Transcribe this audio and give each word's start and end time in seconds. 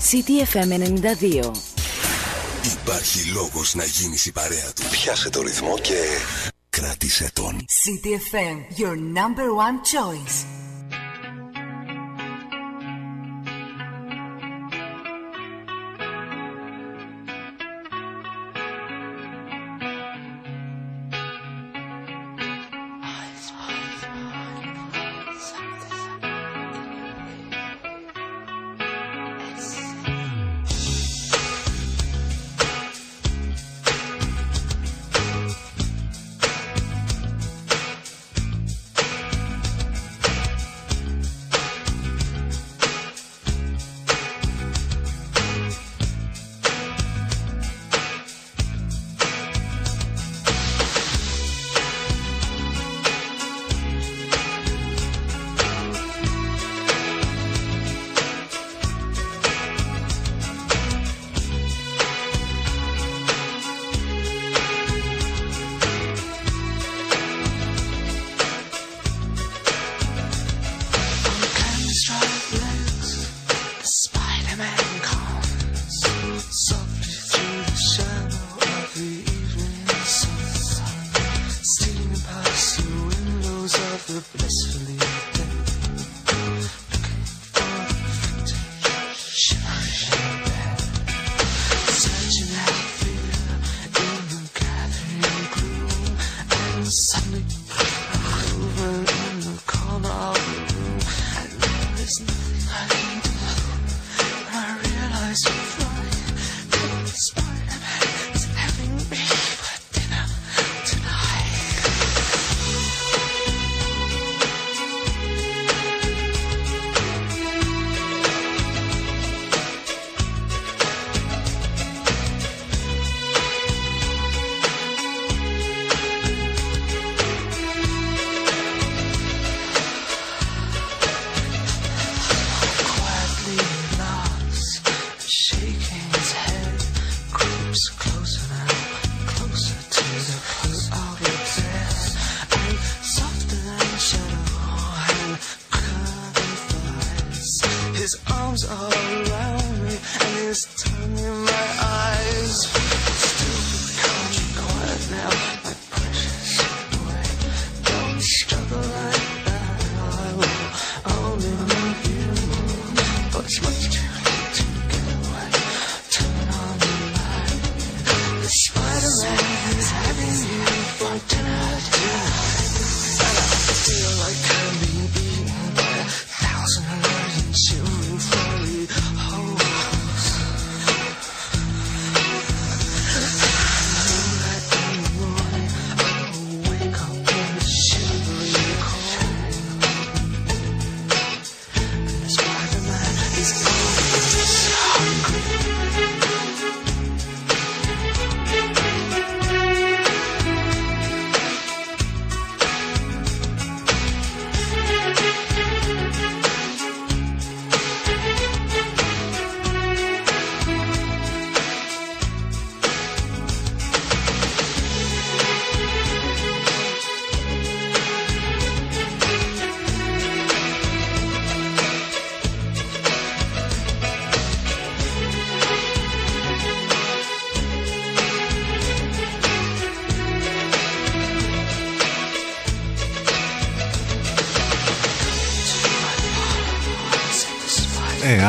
CTFM 0.00 0.70
92. 0.72 1.50
Υπάρχει 2.80 3.30
λόγος 3.32 3.74
να 3.74 3.84
γίνεις 3.84 4.26
η 4.26 4.32
παρέα 4.32 4.72
του. 4.74 4.82
Πιάσε 4.90 5.30
το 5.30 5.42
ρυθμό 5.42 5.78
και 5.78 5.94
κράτησε 6.70 7.30
τον. 7.32 7.64
CTFM, 7.84 8.80
your 8.80 8.94
number 8.94 9.48
one 9.66 9.78
choice. 9.92 10.57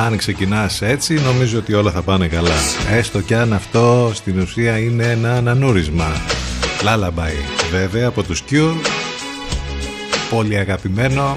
Αν 0.05 0.17
ξεκινάς 0.17 0.81
έτσι 0.81 1.13
νομίζω 1.13 1.57
ότι 1.57 1.73
όλα 1.73 1.91
θα 1.91 2.01
πάνε 2.01 2.27
καλά. 2.27 2.55
Έστω 2.91 3.21
κι 3.21 3.33
αν 3.33 3.53
αυτό 3.53 4.11
στην 4.13 4.39
ουσία 4.39 4.77
είναι 4.77 5.03
ένα 5.03 5.33
ανανούρισμα. 5.33 6.07
Λάλαμπαϊ 6.83 7.33
βέβαια 7.71 8.07
από 8.07 8.23
τους 8.23 8.43
Cure 8.49 8.75
πολύ 10.29 10.57
αγαπημένο. 10.57 11.35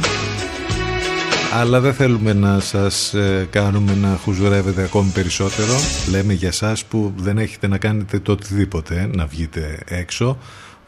Αλλά 1.55 1.81
δεν 1.81 1.95
θέλουμε 1.95 2.33
να 2.33 2.61
σας 2.61 3.15
ε, 3.15 3.47
κάνουμε 3.51 3.95
να 3.95 4.19
χουζουρεύετε 4.25 4.83
ακόμη 4.83 5.11
περισσότερο. 5.11 5.75
Λέμε 6.11 6.33
για 6.33 6.53
σας 6.53 6.85
που 6.85 7.13
δεν 7.17 7.39
έχετε 7.39 7.69
να 7.69 7.79
κάνετε 7.79 8.19
το 8.19 8.33
οτιδήποτε 8.33 9.11
να 9.15 9.27
βγείτε 9.27 9.79
έξω. 9.85 10.39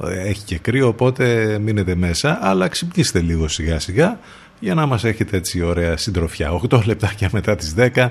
Ε, 0.04 0.28
έχει 0.28 0.44
και 0.44 0.58
κρύο 0.58 0.88
οπότε 0.88 1.58
μείνετε 1.62 1.94
μέσα 1.94 2.38
αλλά 2.42 2.68
ξυπνήστε 2.68 3.20
λίγο 3.20 3.48
σιγά 3.48 3.80
σιγά 3.80 4.18
για 4.64 4.74
να 4.74 4.86
μας 4.86 5.04
έχετε 5.04 5.36
έτσι 5.36 5.62
ωραία 5.62 5.96
συντροφιά. 5.96 6.60
8 6.68 6.84
λεπτάκια 6.84 7.28
μετά 7.32 7.56
τις 7.56 7.74
10 7.76 8.10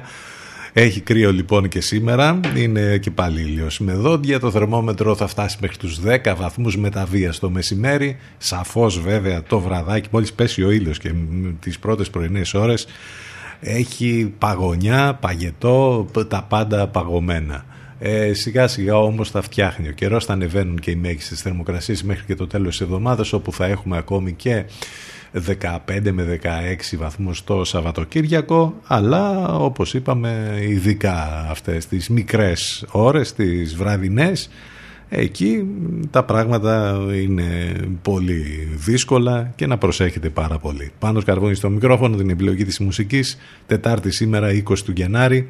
έχει 0.73 1.01
κρύο 1.01 1.31
λοιπόν 1.31 1.67
και 1.67 1.81
σήμερα, 1.81 2.39
είναι 2.55 2.97
και 2.97 3.11
πάλι 3.11 3.41
ήλιος 3.41 3.79
με 3.79 3.93
δόντια, 3.93 4.39
το 4.39 4.51
θερμόμετρο 4.51 5.15
θα 5.15 5.27
φτάσει 5.27 5.57
μέχρι 5.61 5.77
τους 5.77 5.99
10 6.05 6.35
βαθμούς 6.37 6.77
μεταβία 6.77 7.31
στο 7.31 7.49
μεσημέρι, 7.49 8.17
σαφώς 8.37 8.99
βέβαια 8.99 9.43
το 9.43 9.59
βραδάκι, 9.59 10.07
μόλις 10.11 10.33
πέσει 10.33 10.63
ο 10.63 10.71
ήλιος 10.71 10.97
και 10.97 11.13
τις 11.59 11.79
πρώτες 11.79 12.09
πρωινές 12.09 12.53
ώρες 12.53 12.87
έχει 13.59 14.33
παγωνιά, 14.37 15.17
παγετό, 15.21 16.07
τα 16.27 16.45
πάντα 16.49 16.87
παγωμένα. 16.87 17.65
Ε, 17.99 18.33
σιγά 18.33 18.67
σιγά 18.67 18.97
όμως 18.97 19.29
θα 19.29 19.41
φτιάχνει. 19.41 19.87
Ο 19.87 19.91
καιρός, 19.91 20.25
θα 20.25 20.33
ανεβαίνουν 20.33 20.79
και 20.79 20.91
οι 20.91 20.95
μέγιστες 20.95 21.41
θερμοκρασίες 21.41 22.03
μέχρι 22.03 22.25
και 22.25 22.35
το 22.35 22.47
τέλος 22.47 22.69
της 22.69 22.81
εβδομάδας 22.81 23.33
όπου 23.33 23.53
θα 23.53 23.65
έχουμε 23.65 23.97
ακόμη 23.97 24.33
και 24.33 24.65
15 25.33 25.77
με 26.11 26.39
16 26.43 26.97
βαθμούς 26.97 27.43
το 27.43 27.63
Σαββατοκύριακο 27.63 28.79
αλλά 28.87 29.47
όπως 29.57 29.93
είπαμε 29.93 30.59
ειδικά 30.61 31.47
αυτές 31.49 31.87
τις 31.87 32.09
μικρές 32.09 32.85
ώρες, 32.91 33.33
τις 33.33 33.75
βραδινές 33.75 34.49
εκεί 35.09 35.63
τα 36.11 36.23
πράγματα 36.23 37.05
είναι 37.13 37.75
πολύ 38.01 38.67
δύσκολα 38.75 39.51
και 39.55 39.67
να 39.67 39.77
προσέχετε 39.77 40.29
πάρα 40.29 40.57
πολύ. 40.57 40.91
Πάνω 40.99 41.19
σκαρβόνι 41.19 41.55
στο 41.55 41.69
μικρόφωνο 41.69 42.15
την 42.15 42.29
επιλογή 42.29 42.65
της 42.65 42.79
μουσικής 42.79 43.37
Τετάρτη 43.67 44.11
σήμερα 44.11 44.49
20 44.69 44.77
του 44.85 44.91
Γενάρη 44.95 45.47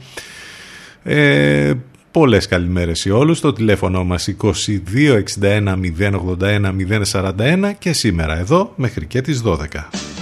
ε, 1.04 1.74
Πολλές 2.14 2.48
καλημέρες 2.48 3.00
σε 3.00 3.12
όλους. 3.12 3.40
Το 3.40 3.54
τηλέφωνο 3.54 4.04
μας 4.04 4.28
2261 4.28 5.78
081 5.78 6.74
041 7.12 7.72
και 7.80 7.94
σήμερα 7.94 8.38
εδώ 8.38 8.74
μέχρι 8.76 9.06
και 9.06 9.22
τις 9.22 9.42
12. 9.46 10.13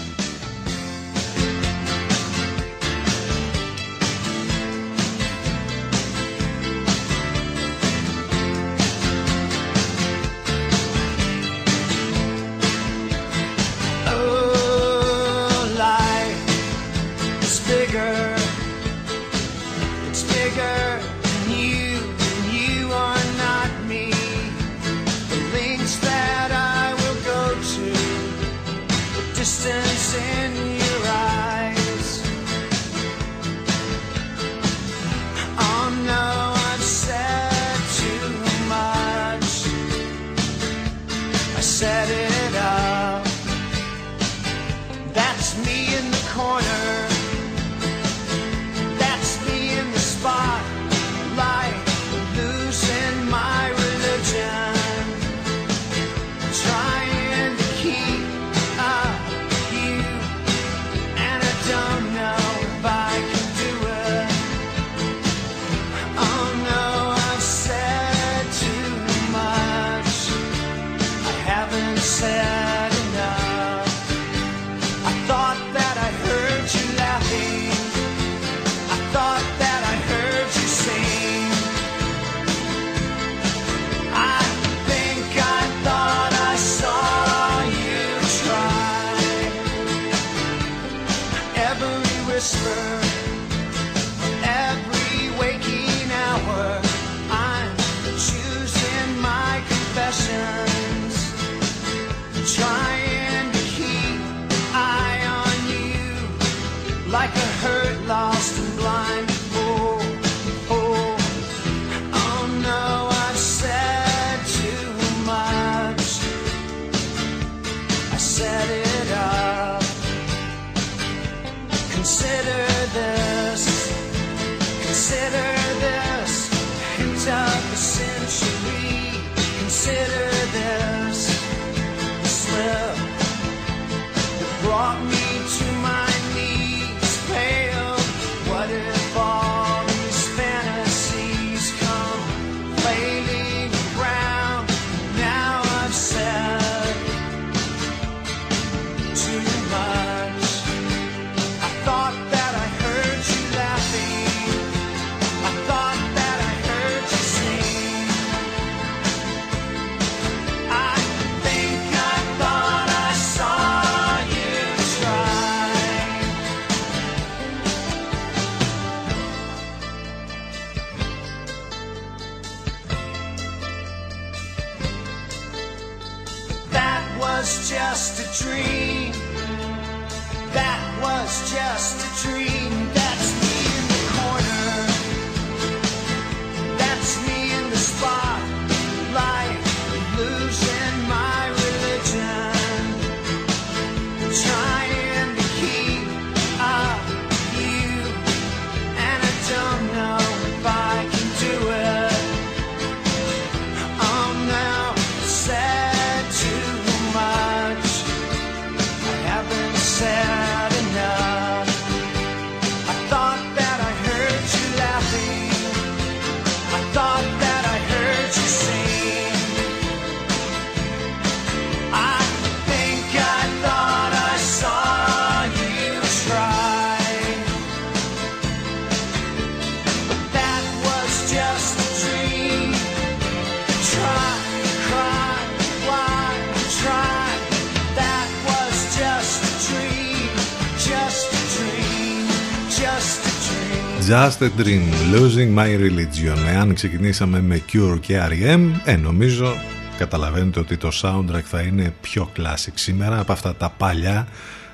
Just 244.12 244.42
a 244.42 244.50
Dream, 244.62 244.84
Losing 245.14 245.58
My 245.58 245.78
Religion. 245.78 246.38
Εάν 246.48 246.74
ξεκινήσαμε 246.74 247.42
με 247.42 247.62
Cure 247.72 248.00
και 248.00 248.22
R.E.M., 248.30 248.60
ε, 248.86 248.96
νομίζω 248.96 249.56
καταλαβαίνετε 249.98 250.60
ότι 250.60 250.78
το 250.78 250.90
soundtrack 251.02 251.44
θα 251.44 251.62
είναι 251.62 251.94
πιο 252.02 252.32
classic 252.38 252.72
σήμερα 252.74 253.20
από 253.20 253.32
αυτά 253.32 253.56
τα 253.56 253.74
παλιά, 253.78 254.28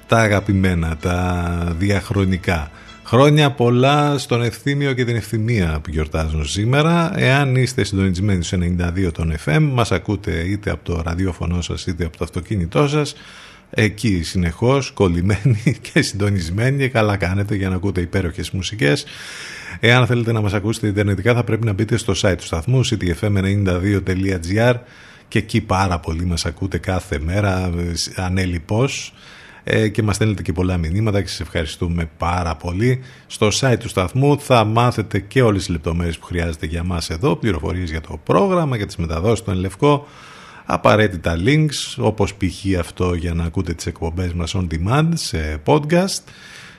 τα 0.07 0.17
αγαπημένα, 0.17 0.97
τα 0.97 1.75
διαχρονικά. 1.77 2.71
Χρόνια 3.03 3.51
πολλά 3.51 4.17
στον 4.17 4.43
Ευθύμιο 4.43 4.93
και 4.93 5.05
την 5.05 5.15
Ευθυμία 5.15 5.79
που 5.83 5.89
γιορτάζουν 5.89 6.45
σήμερα. 6.45 7.11
Εάν 7.15 7.55
είστε 7.55 7.83
συντονισμένοι 7.83 8.43
στους 8.43 8.59
92 9.07 9.11
των 9.13 9.33
FM, 9.45 9.69
μας 9.71 9.91
ακούτε 9.91 10.31
είτε 10.31 10.69
από 10.69 10.83
το 10.83 11.01
ραδιόφωνο 11.05 11.61
σας 11.61 11.85
είτε 11.85 12.05
από 12.05 12.17
το 12.17 12.23
αυτοκίνητό 12.23 12.87
σας 12.87 13.15
εκεί 13.79 14.23
συνεχώς 14.23 14.91
κολλημένοι 14.91 15.77
και 15.91 16.01
συντονισμένοι. 16.01 16.77
Και 16.77 16.89
καλά 16.89 17.17
κάνετε 17.17 17.55
για 17.55 17.69
να 17.69 17.75
ακούτε 17.75 18.01
υπέροχες 18.01 18.51
μουσικές. 18.51 19.05
Εάν 19.79 20.05
θέλετε 20.05 20.31
να 20.31 20.41
μας 20.41 20.53
ακούσετε 20.53 20.87
ιντερνετικά 20.87 21.33
θα 21.33 21.43
πρέπει 21.43 21.65
να 21.65 21.73
μπείτε 21.73 21.97
στο 21.97 22.13
site 22.21 22.35
του 22.37 22.45
σταθμού 22.45 22.85
ctfm92.gr 22.85 24.73
και 25.27 25.37
εκεί 25.37 25.61
πάρα 25.61 25.99
πολύ 25.99 26.25
μας 26.25 26.45
ακούτε 26.45 26.77
κάθε 26.77 27.19
μέρα 27.19 27.71
ανέλειπώς 28.15 29.13
ε, 29.63 29.87
και 29.87 30.03
μας 30.03 30.15
στέλνετε 30.15 30.41
και 30.41 30.53
πολλά 30.53 30.77
μηνύματα 30.77 31.21
και 31.21 31.27
σας 31.27 31.39
ευχαριστούμε 31.39 32.09
πάρα 32.17 32.55
πολύ. 32.55 33.01
Στο 33.27 33.47
site 33.59 33.77
του 33.79 33.89
σταθμού 33.89 34.39
θα 34.39 34.63
μάθετε 34.63 35.19
και 35.19 35.41
όλες 35.41 35.59
τις 35.59 35.69
λεπτομέρειες 35.69 36.17
που 36.17 36.25
χρειάζεται 36.25 36.65
για 36.65 36.83
μας 36.83 37.09
εδώ, 37.09 37.35
πληροφορίες 37.35 37.89
για 37.89 38.01
το 38.01 38.19
πρόγραμμα, 38.23 38.75
για 38.75 38.85
τις 38.85 38.95
μεταδόσεις 38.95 39.43
του 39.43 39.51
Ενλευκό, 39.51 40.07
απαραίτητα 40.69 41.37
links 41.45 41.95
όπως 41.97 42.33
π.χ. 42.33 42.79
αυτό 42.79 43.13
για 43.13 43.33
να 43.33 43.43
ακούτε 43.43 43.73
τις 43.73 43.85
εκπομπές 43.85 44.33
μας 44.33 44.55
on 44.55 44.67
demand 44.71 45.09
σε 45.13 45.61
podcast 45.65 46.21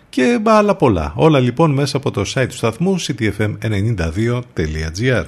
και 0.09 0.41
άλλα 0.45 0.75
πολλά. 0.75 1.13
Όλα 1.17 1.39
λοιπόν 1.39 1.71
μέσα 1.71 1.97
από 1.97 2.11
το 2.11 2.25
site 2.35 2.47
του 2.49 2.55
σταθμού 2.55 3.01
ctfm92.gr 3.01 5.25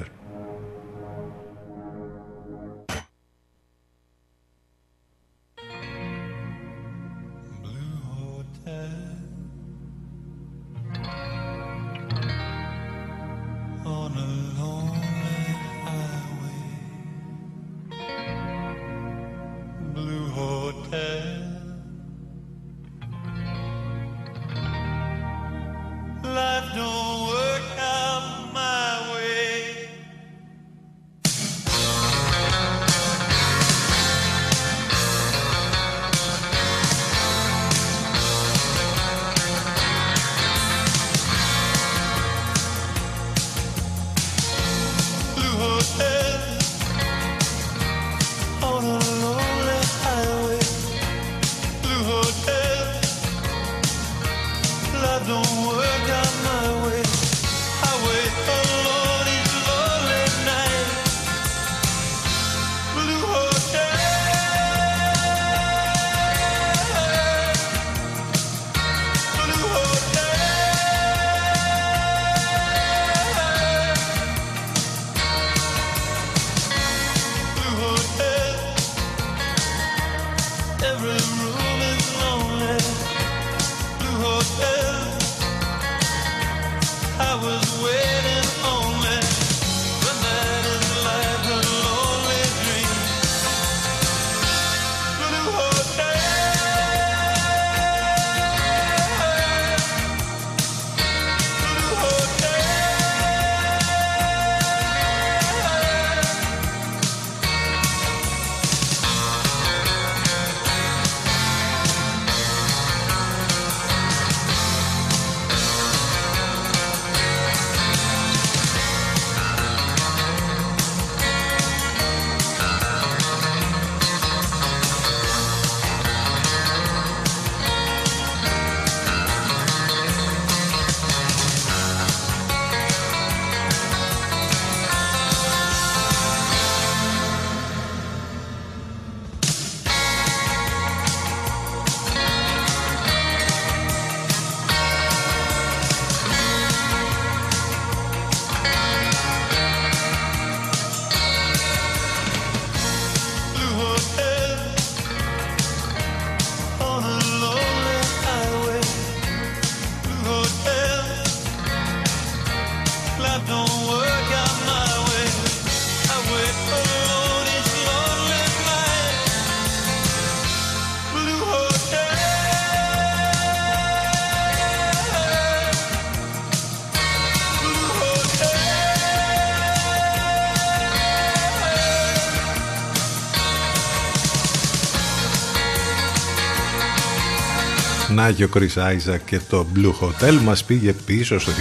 και 188.32 188.44
ο 188.44 188.48
Chris 188.54 188.74
Isaac 188.74 189.18
και 189.24 189.40
το 189.48 189.66
Blue 189.74 189.92
Hotel 190.04 190.40
μας 190.42 190.64
πήγε 190.64 190.92
πίσω 190.92 191.38
στο 191.38 191.52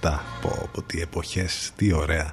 1987 0.00 0.18
πω, 0.40 0.68
πω 0.72 0.82
τι 0.82 1.00
εποχές, 1.00 1.70
τι 1.76 1.92
ωραία 1.92 2.32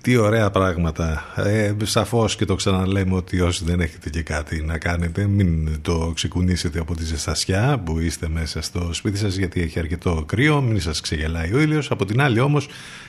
τι 0.00 0.16
ωραία 0.16 0.50
πράγματα. 0.50 1.24
Ε, 1.36 1.74
Σαφώς 1.82 2.36
και 2.36 2.44
το 2.44 2.54
ξαναλέμε 2.54 3.14
ότι 3.14 3.40
όσοι 3.40 3.64
δεν 3.64 3.80
έχετε 3.80 4.10
και 4.10 4.22
κάτι 4.22 4.62
να 4.62 4.78
κάνετε 4.78 5.26
Μην 5.26 5.78
το 5.82 6.12
ξεκουνήσετε 6.14 6.78
από 6.78 6.94
τη 6.94 7.04
ζεστασιά 7.04 7.82
που 7.84 7.98
είστε 7.98 8.28
μέσα 8.28 8.62
στο 8.62 8.90
σπίτι 8.92 9.18
σας 9.18 9.36
Γιατί 9.36 9.60
έχει 9.60 9.78
αρκετό 9.78 10.24
κρύο, 10.26 10.60
μην 10.60 10.80
σας 10.80 11.00
ξεγελάει 11.00 11.54
ο 11.54 11.60
ήλιος. 11.60 11.90
Από 11.90 12.04
την 12.04 12.20
άλλη 12.20 12.40
όμως 12.40 12.68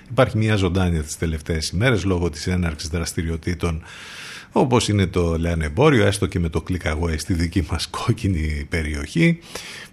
υπάρχει 0.10 0.38
μια 0.38 0.56
ζωντάνια 0.56 1.01
τις 1.01 1.18
τελευταίες 1.18 1.70
ημέρες 1.70 2.03
Λόγω 2.03 2.29
της 2.29 2.48
έναρξης 2.48 2.89
δραστηριοτήτων 2.89 3.84
όπως 4.51 4.88
είναι 4.88 5.08
το 5.08 5.36
λιανεμπόριο, 5.38 6.06
έστω 6.06 6.25
και 6.25 6.39
με 6.39 6.50
το 6.50 6.63
click 6.70 6.94
away 6.94 7.13
στη 7.18 7.34
δική 7.34 7.68
μας 7.72 7.88
κόκκινη 8.06 8.65
περιοχή 8.70 9.39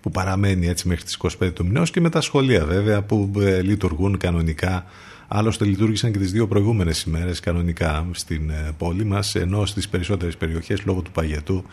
που 0.00 0.10
παραμένει 0.10 0.66
έτσι 0.66 0.88
μέχρι 0.88 1.04
τις 1.04 1.18
25 1.40 1.52
του 1.54 1.66
μηνός 1.66 1.90
και 1.90 2.00
με 2.00 2.10
τα 2.10 2.20
σχολεία 2.20 2.64
βέβαια 2.64 3.02
που 3.02 3.32
ε, 3.38 3.62
λειτουργούν 3.62 4.16
κανονικά 4.16 4.84
Άλλωστε 5.28 5.64
λειτουργήσαν 5.64 6.12
και 6.12 6.18
τις 6.18 6.32
δύο 6.32 6.46
προηγούμενες 6.46 7.02
ημέρες 7.02 7.40
κανονικά 7.40 8.06
στην 8.10 8.50
ε, 8.50 8.72
πόλη 8.78 9.04
μας 9.04 9.34
ενώ 9.34 9.66
στις 9.66 9.88
περισσότερες 9.88 10.36
περιοχές 10.36 10.84
λόγω 10.84 11.00
του 11.00 11.10
παγετού 11.10 11.64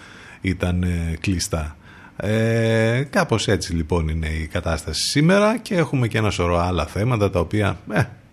ήταν 0.41 0.83
ε, 0.83 1.17
κλειστά. 1.19 1.77
Ε, 2.15 3.03
κάπως 3.09 3.47
έτσι 3.47 3.73
λοιπόν 3.73 4.07
είναι 4.07 4.27
η 4.27 4.47
κατάσταση 4.47 5.07
σήμερα 5.07 5.57
και 5.57 5.75
έχουμε 5.75 6.07
και 6.07 6.17
ένα 6.17 6.29
σωρό 6.29 6.59
άλλα 6.59 6.85
θέματα 6.85 7.29
τα 7.29 7.39
οποία 7.39 7.79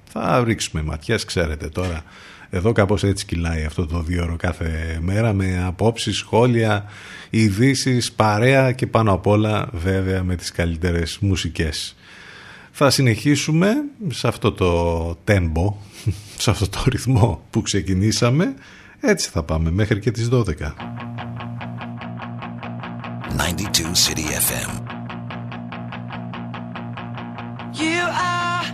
θα 0.04 0.44
ρίξουμε 0.44 0.82
ματιές 0.82 1.24
ξέρετε 1.24 1.68
τώρα 1.68 2.02
εδώ 2.50 2.72
κάπως 2.72 3.02
έτσι 3.04 3.26
κυλάει 3.26 3.64
αυτό 3.64 3.86
το 3.86 4.02
δύο 4.02 4.22
ώρο 4.22 4.36
κάθε 4.36 4.98
μέρα 5.00 5.32
με 5.32 5.62
απόψεις, 5.66 6.16
σχόλια, 6.16 6.84
ειδήσεις, 7.30 8.12
παρέα 8.12 8.72
και 8.72 8.86
πάνω 8.86 9.12
απ' 9.12 9.26
όλα 9.26 9.68
βέβαια 9.72 10.22
με 10.22 10.36
τις 10.36 10.52
καλύτερες 10.52 11.18
μουσικές. 11.20 11.96
Θα 12.70 12.90
συνεχίσουμε 12.90 13.72
σε 14.08 14.28
αυτό 14.28 14.52
το 14.52 15.14
τέμπο, 15.24 15.76
σε 16.38 16.50
αυτό 16.50 16.68
το 16.68 16.84
ρυθμό 16.88 17.46
που 17.50 17.62
ξεκινήσαμε. 17.62 18.54
Έτσι 19.00 19.30
θα 19.30 19.42
πάμε 19.42 19.70
μέχρι 19.70 19.98
και 19.98 20.10
τις 20.10 20.28
12. 20.28 20.74
92 23.36 23.94
City 23.94 24.26
FM. 24.46 24.70
You 27.82 28.02
are 28.36 28.66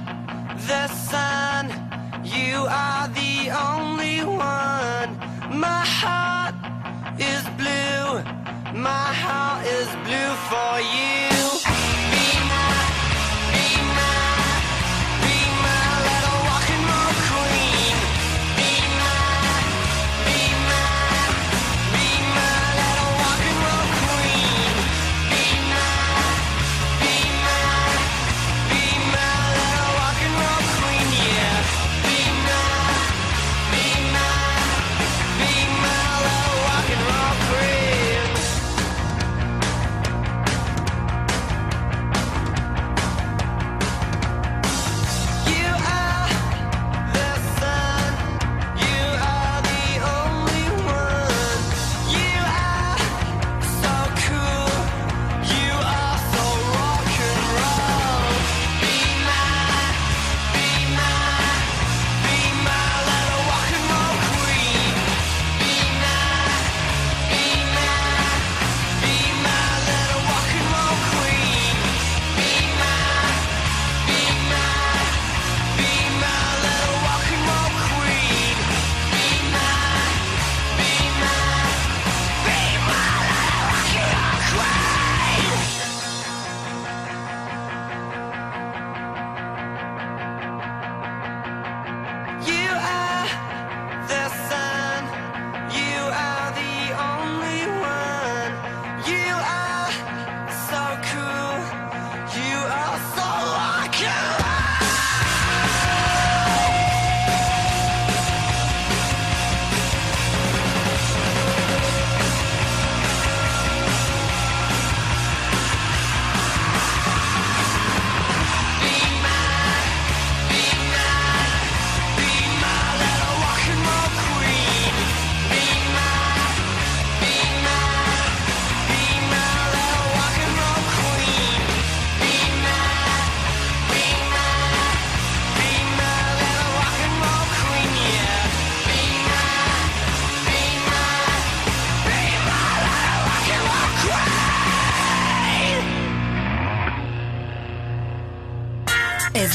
the 0.68 0.84
sun, 1.10 1.85
you 2.26 2.66
are 2.68 3.08
the 3.08 3.50
only 3.50 4.24
one. 4.24 5.10
My 5.60 5.84
heart 5.84 6.54
is 7.18 7.42
blue, 7.60 8.22
my 8.74 9.08
heart 9.22 9.64
is 9.66 9.88
blue 10.04 10.32
for 10.50 10.80
you. 10.80 11.55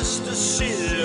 just 0.00 0.26
a 0.28 0.34
sin. 0.34 0.99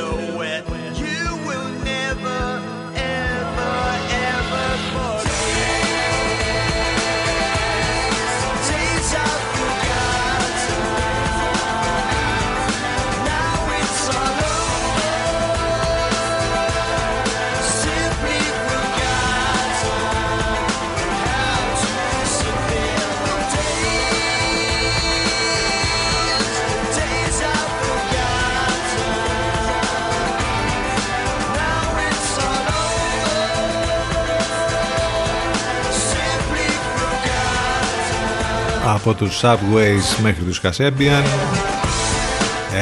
Από 39.09 39.13
τους 39.13 39.39
Subways 39.41 40.21
μέχρι 40.21 40.43
τους 40.43 40.61
Kasabian 40.63 41.23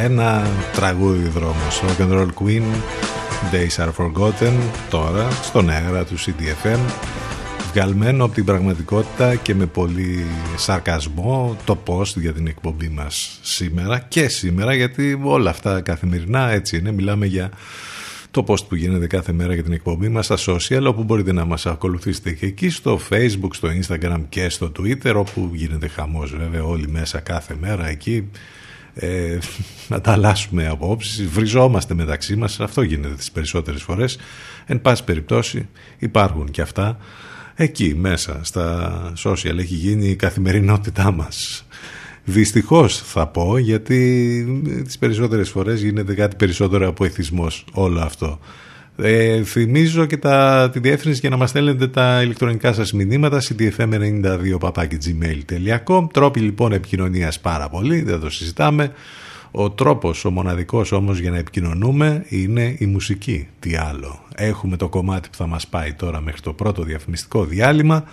ένα 0.02 0.46
τραγούδι 0.72 1.28
δρόμος. 1.28 1.82
Rock 1.82 2.02
and 2.02 2.12
Roll 2.12 2.28
Queen 2.42 2.62
Days 3.52 3.84
Are 3.84 3.92
Forgotten 3.96 4.52
τώρα 4.90 5.30
στον 5.30 5.70
αέρα 5.70 6.04
του 6.04 6.18
CDFM 6.18 6.78
βγαλμένο 7.72 8.24
από 8.24 8.34
την 8.34 8.44
πραγματικότητα 8.44 9.34
και 9.34 9.54
με 9.54 9.66
πολύ 9.66 10.26
σαρκασμό 10.56 11.56
το 11.64 11.78
post 11.86 12.16
για 12.16 12.32
την 12.32 12.46
εκπομπή 12.46 12.88
μας 12.88 13.38
σήμερα 13.42 13.98
και 13.98 14.28
σήμερα 14.28 14.74
γιατί 14.74 15.20
όλα 15.22 15.50
αυτά 15.50 15.80
καθημερινά 15.80 16.50
έτσι 16.50 16.76
είναι. 16.76 16.92
Μιλάμε 16.92 17.26
για 17.26 17.50
το 18.34 18.44
post 18.46 18.66
που 18.68 18.74
γίνεται 18.74 19.06
κάθε 19.06 19.32
μέρα 19.32 19.54
για 19.54 19.62
την 19.62 19.72
εκπομπή 19.72 20.08
μας 20.08 20.24
στα 20.24 20.36
social 20.38 20.84
όπου 20.86 21.04
μπορείτε 21.04 21.32
να 21.32 21.44
μας 21.44 21.66
ακολουθήσετε 21.66 22.32
και 22.32 22.46
εκεί 22.46 22.70
στο 22.70 23.00
facebook, 23.10 23.50
στο 23.50 23.68
instagram 23.80 24.22
και 24.28 24.48
στο 24.48 24.72
twitter 24.78 25.14
όπου 25.14 25.50
γίνεται 25.52 25.88
χαμός 25.88 26.36
βέβαια 26.36 26.64
όλοι 26.64 26.88
μέσα 26.88 27.20
κάθε 27.20 27.56
μέρα 27.60 27.88
εκεί. 27.88 28.30
Ε, 28.94 29.38
να 29.88 30.00
τα 30.00 30.12
αλλάσουμε 30.12 30.66
απόψεις 30.66 31.26
βριζόμαστε 31.26 31.94
μεταξύ 31.94 32.36
μας. 32.36 32.60
Αυτό 32.60 32.82
γίνεται 32.82 33.14
τις 33.14 33.30
περισσότερες 33.30 33.82
φορές. 33.82 34.18
Εν 34.66 34.82
πάση 34.82 35.04
περιπτώσει 35.04 35.68
υπάρχουν 35.98 36.50
και 36.50 36.60
αυτά. 36.60 36.98
Εκεί 37.54 37.94
μέσα 37.94 38.40
στα 38.42 39.12
social 39.24 39.58
έχει 39.58 39.74
γίνει 39.74 40.08
η 40.08 40.16
καθημερινότητά 40.16 41.12
μας 41.12 41.66
Δυστυχώς 42.24 43.02
θα 43.02 43.26
πω 43.26 43.58
γιατί 43.58 44.44
τις 44.84 44.98
περισσότερες 44.98 45.48
φορές 45.48 45.82
γίνεται 45.82 46.14
κάτι 46.14 46.36
περισσότερο 46.36 46.88
από 46.88 47.04
εθισμός 47.04 47.64
όλο 47.72 48.00
αυτό. 48.00 48.38
Ε, 48.96 49.42
θυμίζω 49.42 50.06
και 50.06 50.16
τα, 50.16 50.70
τη 50.72 50.78
διεύθυνση 50.78 51.20
για 51.20 51.30
να 51.30 51.36
μας 51.36 51.50
στέλνετε 51.50 51.88
τα 51.88 52.22
ηλεκτρονικά 52.22 52.72
σας 52.72 52.92
μηνύματα 52.92 53.40
cdfm92.gmail.com 53.40 56.06
Τρόποι 56.12 56.40
λοιπόν 56.40 56.72
επικοινωνίας 56.72 57.40
πάρα 57.40 57.68
πολύ, 57.68 58.02
δεν 58.02 58.20
το 58.20 58.30
συζητάμε. 58.30 58.92
Ο 59.56 59.70
τρόπος, 59.70 60.24
ο 60.24 60.30
μοναδικός 60.30 60.92
όμως 60.92 61.18
για 61.18 61.30
να 61.30 61.36
επικοινωνούμε 61.36 62.24
είναι 62.28 62.76
η 62.78 62.86
μουσική. 62.86 63.48
Τι 63.60 63.76
άλλο. 63.76 64.24
Έχουμε 64.34 64.76
το 64.76 64.88
κομμάτι 64.88 65.28
που 65.28 65.36
θα 65.36 65.46
μας 65.46 65.66
πάει 65.66 65.92
τώρα 65.92 66.20
μέχρι 66.20 66.40
το 66.40 66.52
πρώτο 66.52 66.82
διαφημιστικό 66.82 67.44
διάλειμμα. 67.44 68.04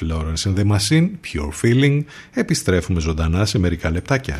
Florence 0.00 0.50
and 0.50 0.58
the 0.58 0.66
Machine, 0.66 1.08
Pure 1.08 1.50
Feeling. 1.62 2.00
Επιστρέφουμε 2.32 3.00
ζωντανά 3.00 3.44
σε 3.44 3.58
μερικά 3.58 3.90
λεπτάκια. 3.90 4.38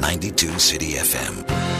92 0.00 0.56
City 0.68 0.90
FM. 1.10 1.79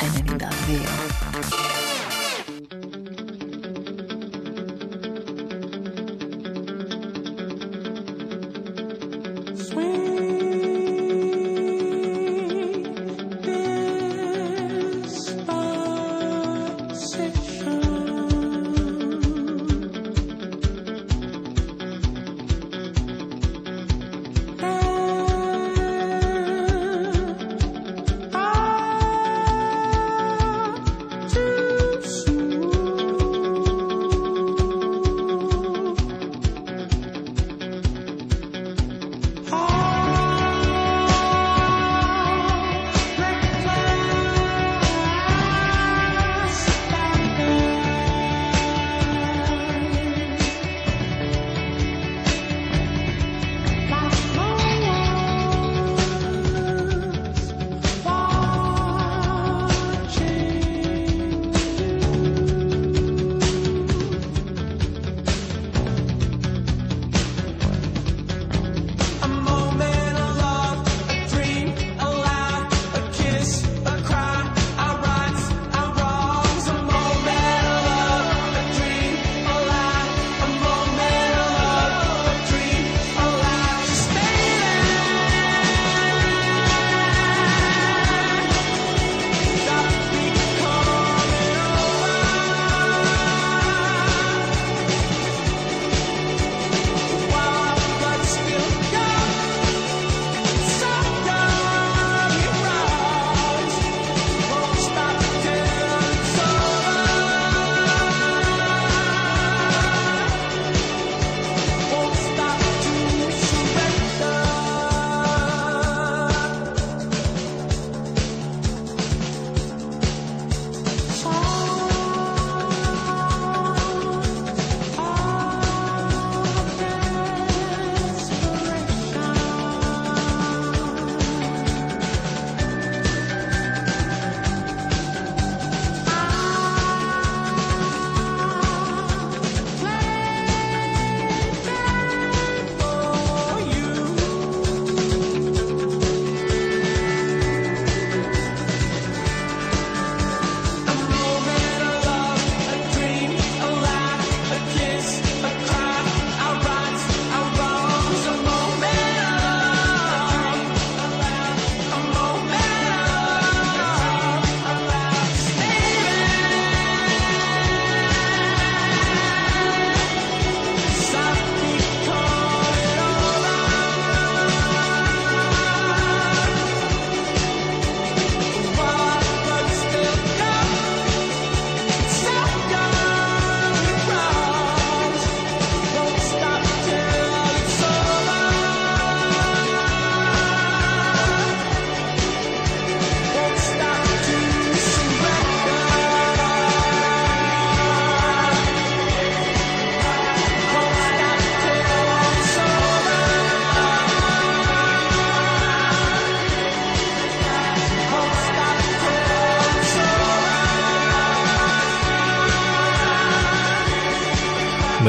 en 0.00 0.14
el 0.16 0.22
video. 0.66 1.77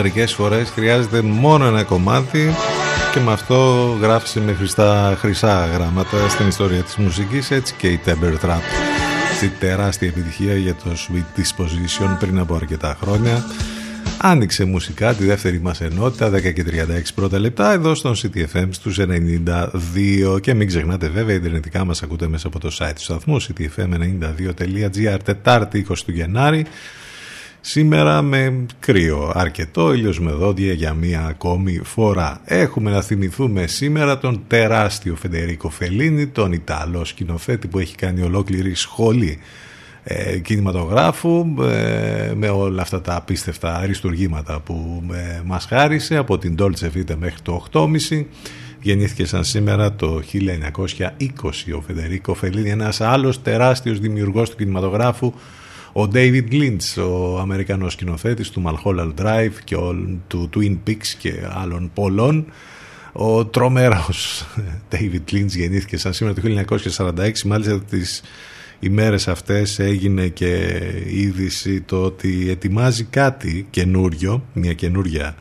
Μερικές 0.02 0.34
φορές 0.34 0.70
χρειάζεται 0.70 1.22
μόνο 1.22 1.66
ένα 1.66 1.84
κομμάτι 1.84 2.50
και 3.14 3.20
με 3.20 3.32
αυτό 3.32 3.98
γράφει 4.02 4.40
με 4.40 4.54
χρυσά, 4.54 5.18
χρυσά 5.20 5.66
γράμματα 5.66 6.30
στην 6.30 6.48
ιστορία 6.48 6.82
της 6.82 6.96
μουσικής 6.96 7.52
έτσι 7.52 7.74
και 7.78 7.88
η 7.88 8.00
Temper 8.06 8.46
Trap. 8.46 8.62
Στη 9.36 9.48
τεράστια 9.60 10.08
επιτυχία 10.08 10.56
για 10.56 10.76
το 10.76 10.90
Sweet 10.96 11.40
Disposition 11.40 12.18
πριν 12.20 12.40
από 12.40 12.56
αρκετά 12.56 12.98
χρόνια. 13.02 13.46
Άνοιξε 14.18 14.64
μουσικά 14.64 15.14
τη 15.14 15.26
δεύτερη 15.26 15.60
μας 15.60 15.82
ενότητα 15.82 16.30
10 16.30 16.54
και 16.54 16.66
36 16.68 16.74
πρώτα 17.16 17.40
λεπτά 17.40 17.72
εδώ 17.72 17.96
στον 17.96 18.16
CTFM 18.16 18.68
στους 18.70 19.00
92 19.00 20.42
και 20.42 20.54
μην 20.54 20.68
ξεχνάτε 20.68 21.08
βέβαια 21.08 21.36
ιντερνετικά 21.36 21.86
μας 21.86 22.04
ακούτε 22.04 22.28
μέσα 22.28 22.48
από 22.48 22.60
το 22.60 22.70
site 22.80 22.92
του 22.96 23.02
σταθμού 23.02 23.42
ctfm92.gr 23.42 25.18
Τετάρτη 25.24 25.86
20 25.90 25.96
του 26.06 26.12
Γενάρη 26.12 26.66
Σήμερα 27.62 28.22
με 28.22 28.66
κρύο 28.80 29.32
αρκετό, 29.36 29.94
ήλιος 29.94 30.20
με 30.20 30.32
δόντια 30.32 30.74
για 30.74 30.94
μία 30.94 31.26
ακόμη 31.26 31.80
φορά. 31.84 32.42
Έχουμε 32.46 32.92
να 32.92 33.02
θυμηθούμε 33.02 33.68
σήμερα 33.68 34.18
τον 34.18 34.44
τεράστιο 34.48 35.16
Φεντερίκο 35.16 35.70
Φελίνη, 35.70 36.28
τον 36.28 36.52
Ιταλό 36.52 37.06
σκηνοθέτη 37.06 37.68
που 37.68 37.80
έχει 37.80 37.96
κάνει 37.96 38.22
ολόκληρη 38.22 38.76
σχολή 38.76 39.40
ε, 40.04 40.38
κινηματογράφου 40.38 41.46
ε, 41.62 42.34
με 42.36 42.50
όλα 42.50 42.82
αυτά 42.82 43.02
τα 43.02 43.16
απίστευτα 43.16 43.76
αριστουργήματα 43.76 44.60
που 44.60 45.04
ε, 45.14 45.42
μας 45.46 45.66
χάρισε 45.66 46.16
από 46.16 46.38
την 46.38 46.56
Dolce 46.60 46.98
Vita 46.98 47.16
μέχρι 47.16 47.42
το 47.42 47.66
8.30 47.72 47.88
Γεννήθηκε 48.82 49.26
σαν 49.26 49.44
σήμερα 49.44 49.94
το 49.94 50.22
1920 50.34 51.08
ο 51.78 51.82
Φεντερίκο 51.82 52.34
Φελίνη, 52.34 52.70
ένας 52.70 53.02
άλλος 53.02 53.42
τεράστιος 53.42 54.00
δημιουργός 54.00 54.50
του 54.50 54.56
κινηματογράφου, 54.56 55.34
ο 55.94 56.08
David 56.14 56.52
Lynch, 56.52 57.08
ο 57.10 57.40
Αμερικανός 57.40 57.94
σκηνοθέτης 57.94 58.50
του 58.50 58.64
Mulholland 58.66 59.14
Drive 59.22 59.54
και 59.64 59.76
του 60.28 60.50
Twin 60.56 60.78
Peaks 60.88 61.08
και 61.18 61.34
άλλων 61.50 61.92
πολλών. 61.94 62.46
Ο 63.12 63.46
τρομερός 63.46 64.46
David 64.92 65.32
Lynch 65.32 65.48
γεννήθηκε 65.48 65.98
σαν 65.98 66.14
σήμερα 66.14 66.36
το 66.36 66.42
1946, 66.96 67.42
μάλιστα 67.46 67.80
τις 67.80 68.22
ημέρες 68.80 69.28
αυτές 69.28 69.80
έγινε 69.80 70.28
και 70.28 70.82
είδηση 71.08 71.82
το 71.82 72.04
ότι 72.04 72.50
ετοιμάζει 72.50 73.04
κάτι 73.04 73.68
καινούριο, 73.70 74.46
μια 74.54 74.74
καινούρια 74.74 75.36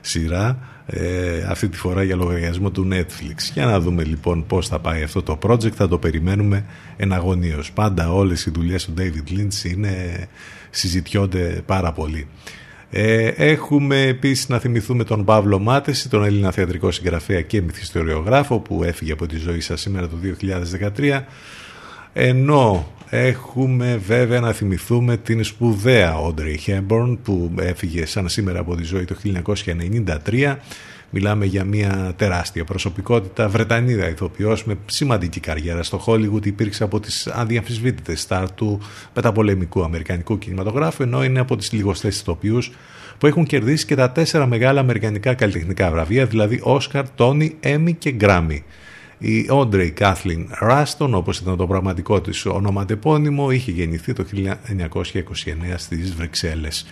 σειρά 0.00 0.71
ε, 0.86 1.42
αυτή 1.48 1.68
τη 1.68 1.76
φορά 1.76 2.02
για 2.02 2.16
λογαριασμό 2.16 2.70
του 2.70 2.88
Netflix. 2.92 3.36
Για 3.52 3.66
να 3.66 3.80
δούμε 3.80 4.04
λοιπόν 4.04 4.46
πώς 4.46 4.68
θα 4.68 4.78
πάει 4.78 5.02
αυτό 5.02 5.22
το 5.22 5.38
project, 5.42 5.72
θα 5.72 5.88
το 5.88 5.98
περιμένουμε 5.98 6.64
εναγωνίως. 6.96 7.72
Πάντα 7.72 8.12
όλες 8.12 8.46
οι 8.46 8.50
δουλειές 8.50 8.84
του 8.84 8.94
David 8.98 9.38
Lynch 9.38 9.70
είναι, 9.70 10.26
συζητιόνται 10.70 11.62
πάρα 11.66 11.92
πολύ. 11.92 12.28
Ε, 12.90 13.26
έχουμε 13.26 14.02
επίσης 14.02 14.48
να 14.48 14.58
θυμηθούμε 14.58 15.04
τον 15.04 15.24
Παύλο 15.24 15.58
Μάτεση, 15.58 16.08
τον 16.08 16.24
Έλληνα 16.24 16.50
θεατρικό 16.50 16.90
συγγραφέα 16.90 17.40
και 17.40 17.62
μυθιστοριογράφο 17.62 18.58
που 18.58 18.84
έφυγε 18.84 19.12
από 19.12 19.26
τη 19.26 19.36
ζωή 19.36 19.60
σας 19.60 19.80
σήμερα 19.80 20.08
το 20.08 20.16
2013 20.98 21.20
ενώ 22.12 22.92
έχουμε 23.14 24.00
βέβαια 24.06 24.40
να 24.40 24.52
θυμηθούμε 24.52 25.16
την 25.16 25.44
σπουδαία 25.44 26.14
Audrey 26.16 26.56
Hepburn 26.66 27.18
που 27.22 27.52
έφυγε 27.58 28.06
σαν 28.06 28.28
σήμερα 28.28 28.60
από 28.60 28.76
τη 28.76 28.82
ζωή 28.82 29.04
το 29.04 29.16
1993 30.26 30.56
Μιλάμε 31.14 31.44
για 31.44 31.64
μια 31.64 32.12
τεράστια 32.16 32.64
προσωπικότητα, 32.64 33.48
Βρετανίδα 33.48 34.08
ηθοποιός 34.08 34.64
με 34.64 34.78
σημαντική 34.86 35.40
καριέρα 35.40 35.82
στο 35.82 36.04
Hollywood, 36.06 36.46
υπήρξε 36.46 36.84
από 36.84 37.00
τις 37.00 37.26
αδιαμφισβήτητες 37.26 38.20
στάρ 38.20 38.52
του 38.52 38.80
μεταπολεμικού 39.14 39.84
αμερικανικού 39.84 40.38
κινηματογράφου, 40.38 41.02
ενώ 41.02 41.24
είναι 41.24 41.40
από 41.40 41.56
τις 41.56 41.72
λιγοστές 41.72 42.20
ηθοποιούς 42.20 42.72
που 43.18 43.26
έχουν 43.26 43.44
κερδίσει 43.44 43.86
και 43.86 43.94
τα 43.94 44.10
τέσσερα 44.10 44.46
μεγάλα 44.46 44.80
αμερικανικά 44.80 45.34
καλλιτεχνικά 45.34 45.90
βραβεία, 45.90 46.26
δηλαδή 46.26 46.60
Όσκαρ, 46.62 47.10
Τόνι, 47.10 47.56
Έμι 47.60 47.94
και 47.94 48.10
Γκράμι. 48.10 48.64
Η 49.24 49.46
Όντρεϊ 49.50 49.90
Κάθλιν 49.90 50.48
Ράστον, 50.58 51.14
όπως 51.14 51.38
ήταν 51.38 51.56
το 51.56 51.66
πραγματικό 51.66 52.20
της 52.20 52.46
ονοματεπώνυμο, 52.46 53.50
είχε 53.50 53.70
γεννηθεί 53.70 54.12
το 54.12 54.24
1929 54.32 55.74
στις 55.76 56.14
Βρυξέλλες. 56.14 56.86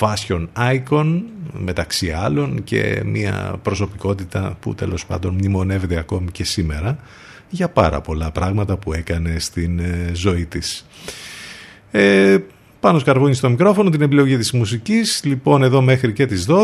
Fashion 0.00 0.46
icon 0.56 1.22
μεταξύ 1.52 2.10
άλλων 2.10 2.64
και 2.64 3.02
μια 3.04 3.58
προσωπικότητα 3.62 4.56
που 4.60 4.74
τέλος 4.74 5.06
πάντων 5.06 5.34
μνημονεύεται 5.34 5.98
ακόμη 5.98 6.30
και 6.30 6.44
σήμερα 6.44 6.98
για 7.48 7.68
πάρα 7.68 8.00
πολλά 8.00 8.30
πράγματα 8.30 8.76
που 8.76 8.92
έκανε 8.92 9.38
στην 9.38 9.78
ε, 9.78 10.10
ζωή 10.12 10.46
της. 10.46 10.86
Ε, 11.90 12.38
πάνω 12.80 12.98
σκαρβούνι 12.98 13.34
στο 13.34 13.50
μικρόφωνο 13.50 13.90
την 13.90 14.02
επιλογή 14.02 14.36
της 14.36 14.52
μουσικής 14.52 15.20
λοιπόν 15.24 15.62
εδώ 15.62 15.80
μέχρι 15.80 16.12
και 16.12 16.26
τις 16.26 16.46
12 16.48 16.54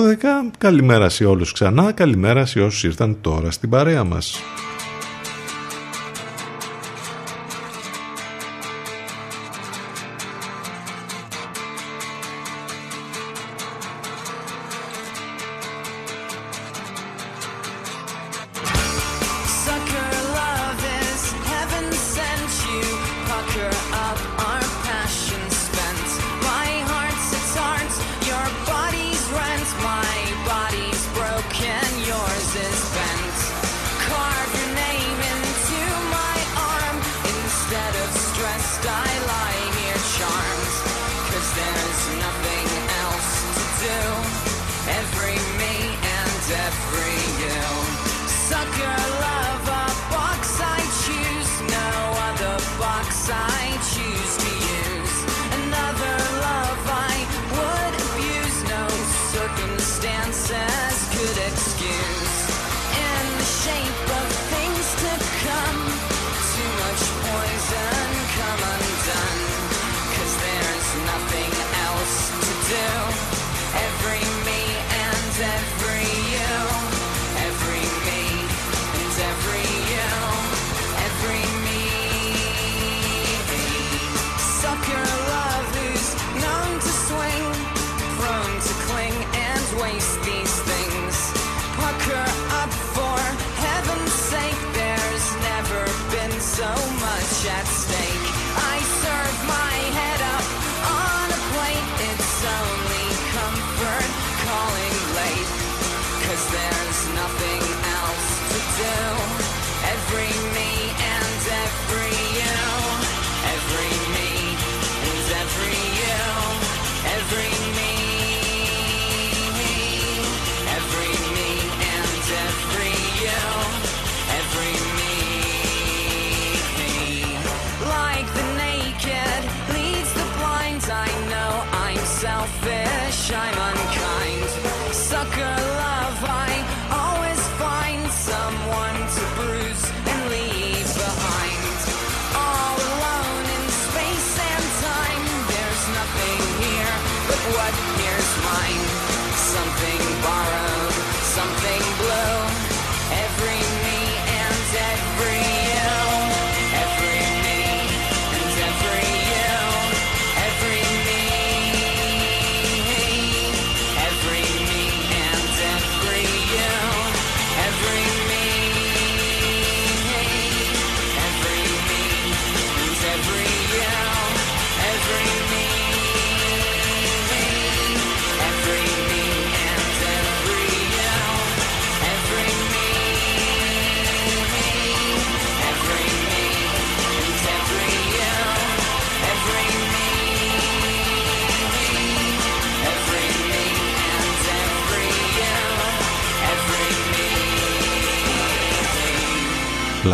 καλημέρα 0.58 1.08
σε 1.08 1.24
όλους 1.24 1.52
ξανά 1.52 1.92
καλημέρα 1.92 2.46
σε 2.46 2.60
όσους 2.60 2.84
ήρθαν 2.84 3.18
τώρα 3.20 3.50
στην 3.50 3.70
παρέα 3.70 4.04
μας 4.04 4.42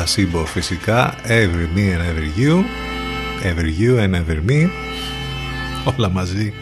Placebo 0.00 0.44
φυσικά. 0.46 1.14
Every 1.26 1.76
Me 1.76 1.94
and 1.94 2.02
Every 2.02 2.40
You. 2.40 2.64
Every 3.44 3.82
You 3.82 4.04
and 4.04 4.14
Every 4.14 4.50
Me. 4.50 4.68
Όλα 5.94 6.10
μαζί. 6.10 6.52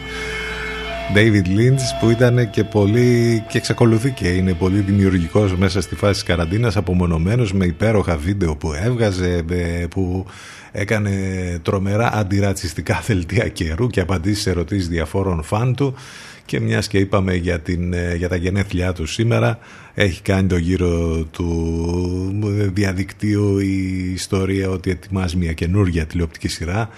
David 1.15 1.47
Lynch 1.47 1.99
που 1.99 2.09
ήταν 2.09 2.49
και 2.49 2.63
πολύ 2.63 3.43
και 3.47 3.57
εξακολουθεί 3.57 4.11
και 4.11 4.27
είναι 4.27 4.53
πολύ 4.53 4.79
δημιουργικός 4.79 5.55
μέσα 5.55 5.81
στη 5.81 5.95
φάση 5.95 6.13
της 6.13 6.23
καραντίνας 6.23 6.77
απομονωμένος 6.77 7.53
με 7.53 7.65
υπέροχα 7.65 8.17
βίντεο 8.17 8.55
που 8.55 8.73
έβγαζε 8.73 9.43
που 9.89 10.25
έκανε 10.71 11.13
τρομερά 11.61 12.13
αντιρατσιστικά 12.13 13.03
δελτία 13.05 13.47
καιρού 13.47 13.87
και 13.87 14.01
απαντήσει 14.01 14.41
σε 14.41 14.49
ερωτήσεις 14.49 14.87
διαφόρων 14.87 15.43
φαν 15.43 15.75
του. 15.75 15.95
Και 16.45 16.59
μιας 16.59 16.87
και 16.87 16.97
είπαμε 16.97 17.35
για, 17.35 17.59
την, 17.59 17.93
ε, 17.93 18.15
για 18.15 18.29
τα 18.29 18.35
γενέθλιά 18.35 18.93
του 18.93 19.05
σήμερα 19.05 19.59
έχει 19.93 20.21
κάνει 20.21 20.47
το 20.47 20.57
γύρο 20.57 21.23
του 21.31 22.39
διαδικτύου 22.73 23.59
η 23.59 24.11
ιστορία 24.13 24.69
ότι 24.69 24.89
ετοιμάζει 24.89 25.37
μια 25.37 25.53
καινούργια 25.53 26.05
τηλεοπτική 26.05 26.47
σειρά 26.47 26.89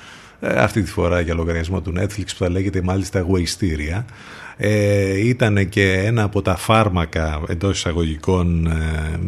ε, 0.44 0.62
αυτή 0.62 0.82
τη 0.82 0.92
φορά 0.92 1.20
για 1.20 1.34
λογαριασμό 1.34 1.82
του 1.82 1.94
Netflix 1.98 2.26
που 2.26 2.38
θα 2.38 2.50
λέγεται 2.50 2.82
μάλιστα 2.82 3.26
Wasteria. 3.32 4.04
Ε, 4.58 5.28
ήταν 5.28 5.70
και 5.70 5.94
ένα 5.94 6.24
από 6.24 6.42
τα 6.42 6.56
φάρμακα 6.56 7.42
εντός 7.48 7.78
εισαγωγικών 7.78 8.68
ε, 8.68 9.20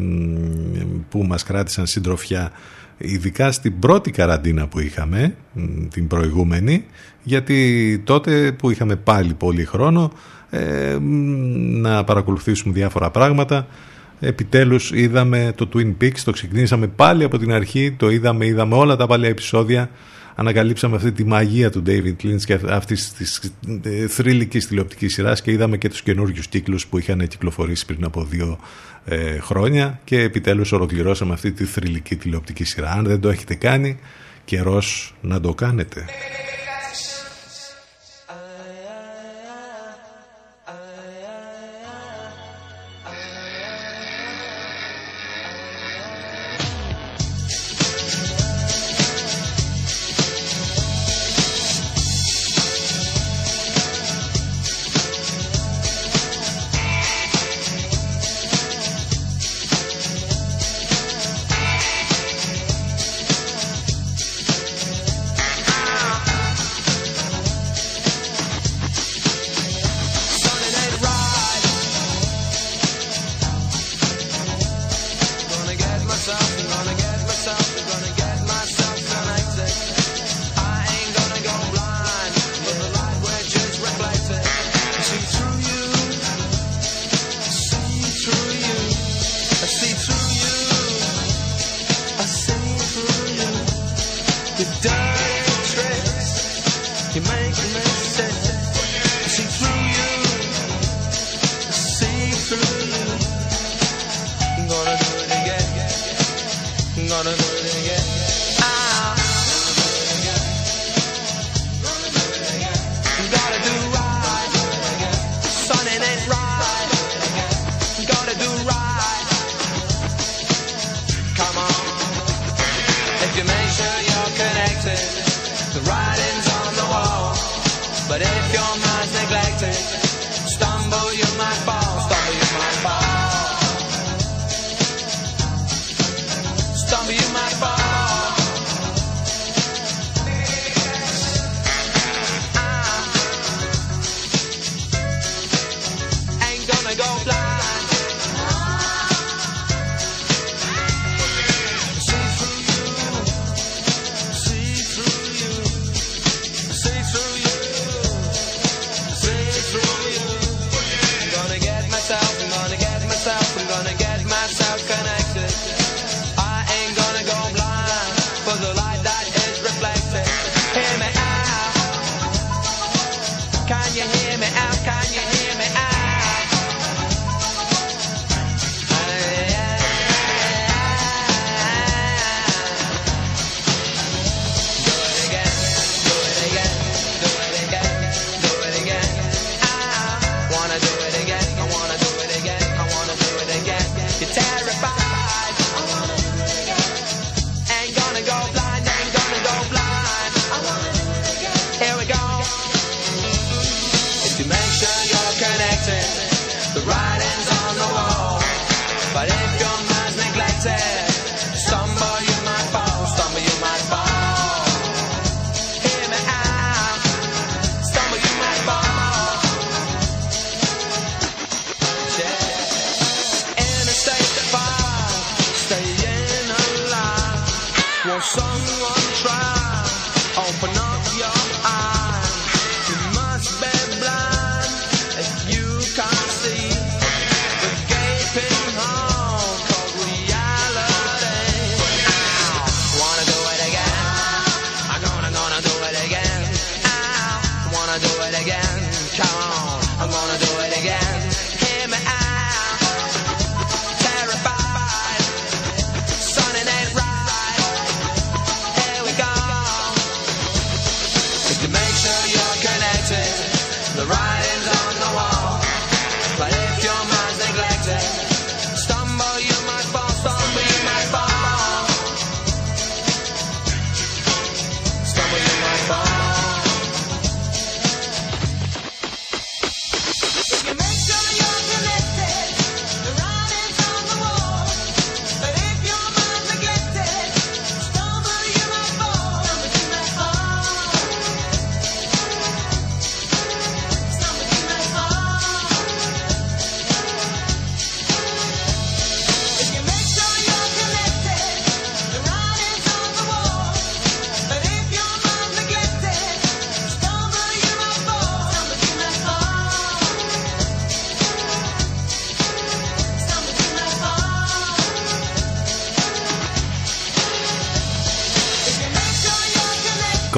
που 1.10 1.24
μας 1.24 1.44
κράτησαν 1.44 1.88
συντροφιά 1.88 2.52
ειδικά 2.98 3.52
στην 3.52 3.80
πρώτη 3.80 4.12
καραντίνα 4.12 4.68
που 4.68 4.80
είχαμε 4.80 5.36
την 5.90 6.08
προηγούμενη 6.08 6.86
γιατί 7.24 8.02
τότε 8.04 8.52
που 8.52 8.70
είχαμε 8.70 8.96
πάλι 8.96 9.34
πολύ 9.34 9.66
χρόνο 9.66 10.12
ε, 10.50 10.98
να 11.82 12.04
παρακολουθήσουμε 12.04 12.74
διάφορα 12.74 13.10
πράγματα. 13.10 13.68
Επιτέλους 14.20 14.92
είδαμε 14.92 15.54
το 15.56 15.70
Twin 15.74 15.94
Peaks 16.02 16.20
το 16.24 16.32
ξεκινήσαμε 16.32 16.88
πάλι 16.88 17.24
από 17.24 17.38
την 17.38 17.52
αρχή 17.52 17.92
το 17.92 18.10
είδαμε, 18.10 18.46
είδαμε 18.46 18.76
όλα 18.76 18.96
τα 18.96 19.08
παλιά 19.08 19.30
επεισόδια. 19.30 19.90
Ανακαλύψαμε 20.36 20.96
αυτή 20.96 21.12
τη 21.12 21.24
μαγεία 21.26 21.70
του 21.70 21.84
David 21.86 22.16
Lynch 22.24 22.42
και 22.46 22.60
αυτής 22.70 23.14
της 23.14 23.54
ε, 23.84 24.08
θρηλυκής 24.08 24.68
τηλεοπτικής 24.68 25.14
σειράς 25.14 25.42
και 25.42 25.52
είδαμε 25.52 25.78
και 25.78 25.90
τους 25.90 26.02
καινούριους 26.02 26.48
κύκλους 26.48 26.88
που 26.88 26.98
είχαν 26.98 27.28
κυκλοφορήσει 27.28 27.86
πριν 27.86 28.04
από 28.04 28.24
δύο 28.24 28.58
ε, 29.06 29.40
χρόνια 29.40 30.00
και 30.04 30.22
επιτέλους 30.22 30.72
ολοκληρώσαμε 30.72 31.34
αυτή 31.34 31.52
τη 31.52 31.66
θρηλυκή 31.66 32.16
τηλεοπτική 32.16 32.64
σειρά. 32.64 32.92
Αν 32.92 33.04
δεν 33.04 33.20
το 33.20 33.30
έχετε 33.30 33.56
κάνει, 33.56 34.00
καιρός 34.46 35.16
να 35.22 35.40
το 35.40 35.54
κάνετε. 35.54 36.06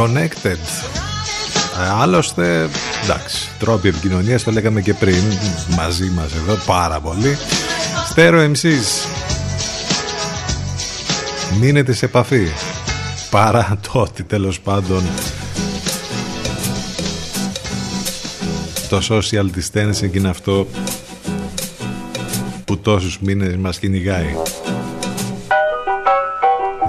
Connected. 0.06 0.58
Άλλωστε, 2.00 2.70
εντάξει, 3.04 3.50
τρόποι 3.60 3.88
επικοινωνίας 3.88 4.44
το 4.44 4.52
λέγαμε 4.52 4.82
και 4.82 4.94
πριν 4.94 5.24
μαζί 5.78 6.10
μας 6.10 6.34
εδώ 6.34 6.56
πάρα 6.66 7.00
πολύ. 7.00 7.38
Στέρο 8.10 8.52
MCs. 8.52 9.08
Μείνετε 11.60 11.94
σε 11.94 12.06
επαφή. 12.06 12.48
Παρά 13.30 13.78
το 13.82 14.00
ότι 14.00 14.24
τέλος 14.24 14.60
πάντων 14.60 15.04
το 18.90 19.02
social 19.10 19.46
distancing 19.46 20.14
είναι 20.16 20.30
αυτό 20.30 20.68
που 22.66 22.78
τόσους 22.78 23.20
μήνες 23.20 23.56
μας 23.56 23.80
κυνηγάει. 23.80 24.36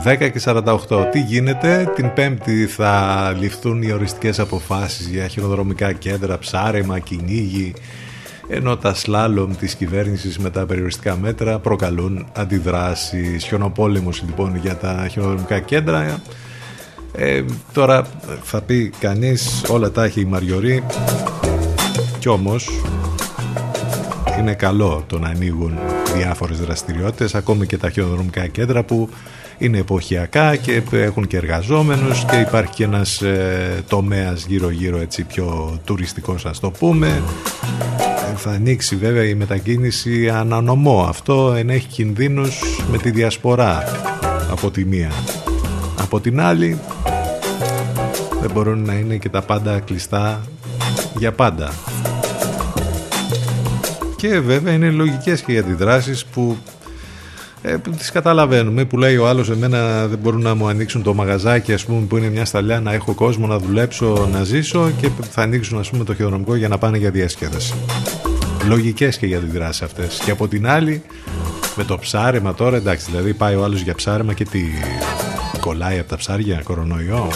10 0.07 0.31
και 0.33 0.41
48. 0.45 1.09
Τι 1.11 1.21
γίνεται, 1.21 1.93
την 1.95 2.13
Πέμπτη 2.13 2.67
θα 2.67 3.35
ληφθούν 3.39 3.83
οι 3.83 3.93
οριστικές 3.93 4.39
αποφάσεις 4.39 5.07
για 5.07 5.27
χειροδρομικά 5.27 5.93
κέντρα, 5.93 6.39
ψάρεμα, 6.39 6.99
κυνήγι, 6.99 7.75
ενώ 8.49 8.77
τα 8.77 8.95
σλάλομ 8.95 9.57
της 9.57 9.75
κυβέρνησης 9.75 10.39
με 10.39 10.51
τα 10.51 10.67
περιοριστικά 10.67 11.17
μέτρα 11.17 11.59
προκαλούν 11.59 12.27
αντιδράσεις. 12.37 13.45
Χιονοπόλεμος 13.45 14.23
λοιπόν 14.27 14.57
για 14.57 14.77
τα 14.77 15.09
χειροδρομικά 15.11 15.59
κέντρα. 15.61 16.21
Ε, 17.13 17.43
τώρα 17.73 18.07
θα 18.43 18.61
πει 18.63 18.91
κανείς 18.99 19.63
όλα 19.69 19.91
τα 19.91 20.05
έχει 20.05 20.21
η 20.21 20.25
Μαριωρή 20.25 20.83
κι 22.19 22.29
όμως 22.29 22.69
είναι 24.39 24.55
καλό 24.55 25.05
το 25.07 25.19
να 25.19 25.29
ανοίγουν 25.29 25.79
διάφορες 26.17 26.61
δραστηριότητες 26.61 27.35
ακόμη 27.35 27.67
και 27.67 27.79
τα 27.79 27.91
χειροδρομικά 27.91 28.47
κέντρα 28.47 28.83
που 28.83 29.09
είναι 29.59 29.79
εποχιακά 29.79 30.57
και 30.57 30.83
έχουν 30.91 31.27
και 31.27 31.37
εργαζόμενους 31.37 32.25
και 32.25 32.37
υπάρχει 32.37 32.73
και 32.73 32.85
ένας 32.85 33.23
ε, 33.23 33.85
τομέας 33.89 34.45
γύρω 34.47 34.71
γύρω 34.71 34.99
έτσι 34.99 35.25
πιο 35.25 35.79
τουριστικός 35.85 36.47
ας 36.47 36.61
το 36.61 36.71
πούμε. 36.71 37.23
Θα 38.37 38.51
ανοίξει 38.51 38.97
βέβαια 38.97 39.25
η 39.25 39.35
μετακίνηση 39.35 40.29
ανανομό. 40.29 41.07
Αυτό 41.09 41.55
ενέχει 41.57 41.87
κινδύνους 41.87 42.61
με 42.91 42.99
τη 42.99 43.11
διασπορά 43.11 43.85
από 44.51 44.71
τη 44.71 44.85
μία. 44.85 45.11
Από 46.01 46.21
την 46.21 46.41
άλλη 46.41 46.79
δεν 48.41 48.51
μπορούν 48.53 48.85
να 48.85 48.95
είναι 48.95 49.17
και 49.17 49.29
τα 49.29 49.43
πάντα 49.43 49.81
κλειστά 49.81 50.45
για 51.19 51.33
πάντα. 51.33 51.73
Και 54.17 54.41
βέβαια 54.41 54.73
είναι 54.73 54.91
λογικές 54.91 55.41
και 55.41 55.53
οι 55.53 55.59
αντιδράσεις 55.59 56.25
που 56.25 56.57
ε, 57.67 57.79
τις 57.97 58.11
καταλαβαίνουμε. 58.11 58.85
Που 58.85 58.99
λέει 58.99 59.17
ο 59.17 59.29
άλλος 59.29 59.51
εμένα 59.51 60.07
δεν 60.07 60.19
μπορούν 60.19 60.43
να 60.43 60.55
μου 60.55 60.69
ανοίξουν 60.69 61.03
το 61.03 61.15
μαγαζάκι 61.15 61.73
ας 61.73 61.85
πούμε 61.85 62.07
που 62.07 62.17
είναι 62.17 62.29
μια 62.29 62.45
σταλιά 62.45 62.81
να 62.81 62.93
έχω 62.93 63.15
κόσμο 63.15 63.47
να 63.47 63.59
δουλέψω 63.59 64.29
να 64.33 64.45
ζήσω 64.45 64.91
και 65.01 65.11
θα 65.31 65.43
ανοίξουν 65.43 65.79
ας 65.79 65.91
πούμε 65.91 66.05
το 66.05 66.15
χειρονομικό 66.15 66.55
για 66.55 66.69
να 66.69 66.79
πάνε 66.79 66.99
για 66.99 67.11
διασκέδαση 67.11 67.75
λογικές 68.67 69.19
και 69.19 69.27
για 69.27 69.39
αντιδράσεις 69.39 69.83
αυτές. 69.83 70.21
Και 70.25 70.31
από 70.31 70.49
την 70.49 70.67
άλλη 70.67 71.03
με 71.77 71.85
το 71.85 71.99
ψάρεμα 71.99 72.55
τώρα 72.55 72.77
εντάξει 72.77 73.07
δηλαδή 73.11 73.35
πάει 73.35 73.55
ο 73.55 73.65
άλλος 73.65 73.81
για 73.81 73.95
ψάρεμα 73.95 74.35
και 74.35 74.45
τι 74.45 74.63
κολλάει 75.61 75.99
από 75.99 76.09
τα 76.09 76.17
ψάρια 76.17 76.61
κορονοϊό 76.65 77.29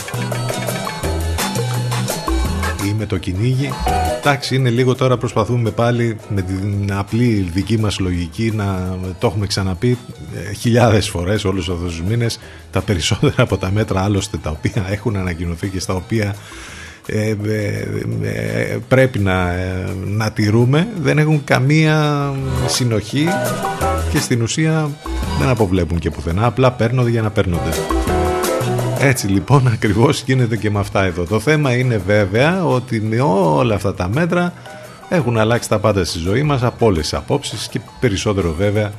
ή 2.86 2.94
με 2.98 3.06
το 3.06 3.18
κυνήγι. 3.18 3.70
Εντάξει, 4.18 4.54
είναι 4.54 4.70
λίγο 4.70 4.94
τώρα 4.94 5.16
προσπαθούμε 5.16 5.70
πάλι 5.70 6.16
με 6.28 6.42
την 6.42 6.92
απλή 6.92 7.50
δική 7.52 7.78
μας 7.78 7.98
λογική 7.98 8.52
να 8.54 8.96
το 9.18 9.26
έχουμε 9.26 9.46
ξαναπεί 9.46 9.98
ε, 10.48 10.52
χιλιάδες 10.52 11.08
φορές 11.08 11.44
όλους 11.44 11.68
αυτούς 11.68 11.90
τους 11.90 12.02
μήνες. 12.02 12.38
Τα 12.70 12.80
περισσότερα 12.80 13.34
από 13.42 13.56
τα 13.58 13.70
μέτρα 13.70 14.02
άλλωστε 14.02 14.36
τα 14.36 14.50
οποία 14.50 14.86
έχουν 14.90 15.16
ανακοινωθεί 15.16 15.68
και 15.68 15.80
στα 15.80 15.94
οποία 15.94 16.34
ε, 17.06 17.34
ε, 18.22 18.78
πρέπει 18.88 19.18
να, 19.18 19.54
να 20.06 20.30
τηρούμε 20.32 20.88
δεν 21.00 21.18
έχουν 21.18 21.44
καμία 21.44 22.30
συνοχή 22.66 23.26
και 24.12 24.18
στην 24.18 24.42
ουσία 24.42 24.90
δεν 25.38 25.48
αποβλέπουν 25.48 25.98
και 25.98 26.10
πουθενά. 26.10 26.46
Απλά 26.46 26.72
παίρνονται 26.72 27.10
για 27.10 27.22
να 27.22 27.30
παίρνονται 27.30 27.99
έτσι 29.00 29.26
λοιπόν 29.26 29.66
ακριβώς 29.74 30.22
γίνεται 30.22 30.56
και 30.56 30.70
με 30.70 30.78
αυτά 30.78 31.04
εδώ. 31.04 31.24
Το 31.24 31.40
θέμα 31.40 31.76
είναι 31.76 31.96
βέβαια 31.96 32.64
ότι 32.64 33.00
με 33.00 33.20
όλα 33.20 33.74
αυτά 33.74 33.94
τα 33.94 34.08
μέτρα 34.08 34.52
έχουν 35.08 35.38
αλλάξει 35.38 35.68
τα 35.68 35.78
πάντα 35.78 36.04
στη 36.04 36.18
ζωή 36.18 36.42
μας 36.42 36.62
από 36.62 36.86
όλες 36.86 37.00
τις 37.00 37.14
απόψεις 37.14 37.68
και 37.68 37.80
περισσότερο 38.00 38.52
βέβαια 38.52 38.92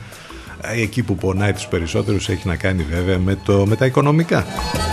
εκεί 0.61 1.03
που 1.03 1.15
πονάει 1.15 1.53
τους 1.53 1.67
περισσότερους 1.67 2.29
έχει 2.29 2.47
να 2.47 2.55
κάνει 2.55 2.83
βέβαια 2.83 3.19
με, 3.19 3.37
το, 3.45 3.65
με 3.65 3.75
τα 3.75 3.85
οικονομικά. 3.85 4.45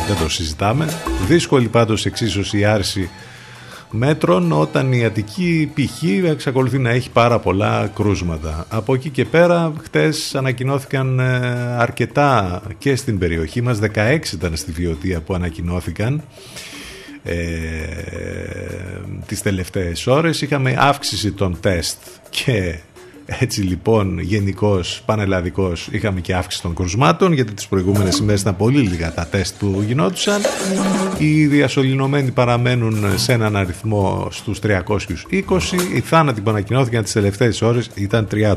Δεν 0.06 0.16
το 0.22 0.28
συζητάμε. 0.28 0.88
Δύσκολη 1.26 1.68
πάντως 1.68 2.06
εξίσωση 2.06 2.58
η 2.58 2.64
άρση 2.64 3.10
μέτρων 3.90 4.52
όταν 4.52 4.92
η 4.92 5.04
Αττική 5.04 5.72
π.χ. 5.74 6.02
εξακολουθεί 6.24 6.78
να 6.78 6.90
έχει 6.90 7.10
πάρα 7.10 7.38
πολλά 7.38 7.90
κρούσματα. 7.94 8.66
Από 8.68 8.94
εκεί 8.94 9.10
και 9.10 9.24
πέρα 9.24 9.72
χτες 9.82 10.34
ανακοινώθηκαν 10.34 11.18
ε, 11.18 11.24
αρκετά 11.78 12.62
και 12.78 12.96
στην 12.96 13.18
περιοχή 13.18 13.60
μας, 13.60 13.78
16 13.94 14.18
ήταν 14.32 14.56
στη 14.56 14.72
Βιωτία 14.72 15.20
που 15.20 15.34
ανακοινώθηκαν 15.34 16.22
ε, 17.22 17.36
τις 19.26 19.42
τελευταίες 19.42 20.06
ώρες. 20.06 20.40
Είχαμε 20.40 20.74
αύξηση 20.78 21.32
των 21.32 21.60
τεστ 21.60 21.98
και 22.30 22.78
έτσι 23.40 23.60
λοιπόν, 23.62 24.18
γενικώς 24.18 25.02
πανελλαδικός 25.04 25.88
είχαμε 25.90 26.20
και 26.20 26.34
αύξηση 26.34 26.62
των 26.62 26.74
κρουσμάτων, 26.74 27.32
γιατί 27.32 27.54
τις 27.54 27.66
προηγούμενες 27.66 28.18
ημέρες 28.18 28.40
ήταν 28.40 28.56
πολύ 28.56 28.80
λίγα 28.80 29.14
τα 29.14 29.26
τεστ 29.26 29.54
που 29.58 29.84
γινόντουσαν. 29.86 30.40
Οι 31.18 31.46
διασωληνωμένοι 31.46 32.30
παραμένουν 32.30 33.04
σε 33.16 33.32
έναν 33.32 33.56
αριθμό 33.56 34.28
στους 34.30 34.58
320. 34.58 34.82
Οι 35.94 36.00
θάνατοι 36.00 36.40
που 36.40 36.50
ανακοινώθηκαν 36.50 37.02
τις 37.02 37.12
τελευταίες 37.12 37.62
ώρες 37.62 37.90
ήταν 37.94 38.26
30. 38.26 38.54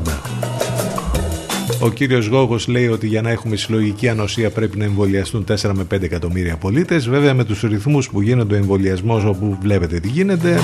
Ο 1.80 1.90
κύριος 1.90 2.26
Γόγος 2.26 2.68
λέει 2.68 2.86
ότι 2.86 3.06
για 3.06 3.22
να 3.22 3.30
έχουμε 3.30 3.56
συλλογική 3.56 4.08
ανοσία 4.08 4.50
πρέπει 4.50 4.78
να 4.78 4.84
εμβολιαστούν 4.84 5.44
4 5.48 5.72
με 5.74 5.84
5 5.94 6.02
εκατομμύρια 6.02 6.56
πολίτες. 6.56 7.08
Βέβαια 7.08 7.34
με 7.34 7.44
τους 7.44 7.60
ρυθμούς 7.62 8.08
που 8.08 8.20
γίνονται 8.20 8.54
ο 8.54 8.56
εμβολιασμός 8.56 9.24
όπου 9.24 9.58
βλέπετε 9.62 10.00
τι 10.00 10.08
γίνεται, 10.08 10.60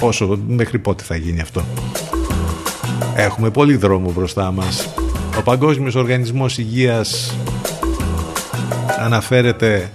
πόσο, 0.00 0.38
μέχρι 0.48 0.78
πότε 0.78 1.02
θα 1.04 1.16
γίνει 1.16 1.40
αυτό. 1.40 1.64
Έχουμε 3.16 3.50
πολύ 3.50 3.76
δρόμο 3.76 4.12
μπροστά 4.12 4.50
μας. 4.52 4.88
Ο 5.38 5.42
Παγκόσμιος 5.42 5.94
Οργανισμός 5.94 6.58
Υγείας 6.58 7.36
αναφέρεται 8.98 9.90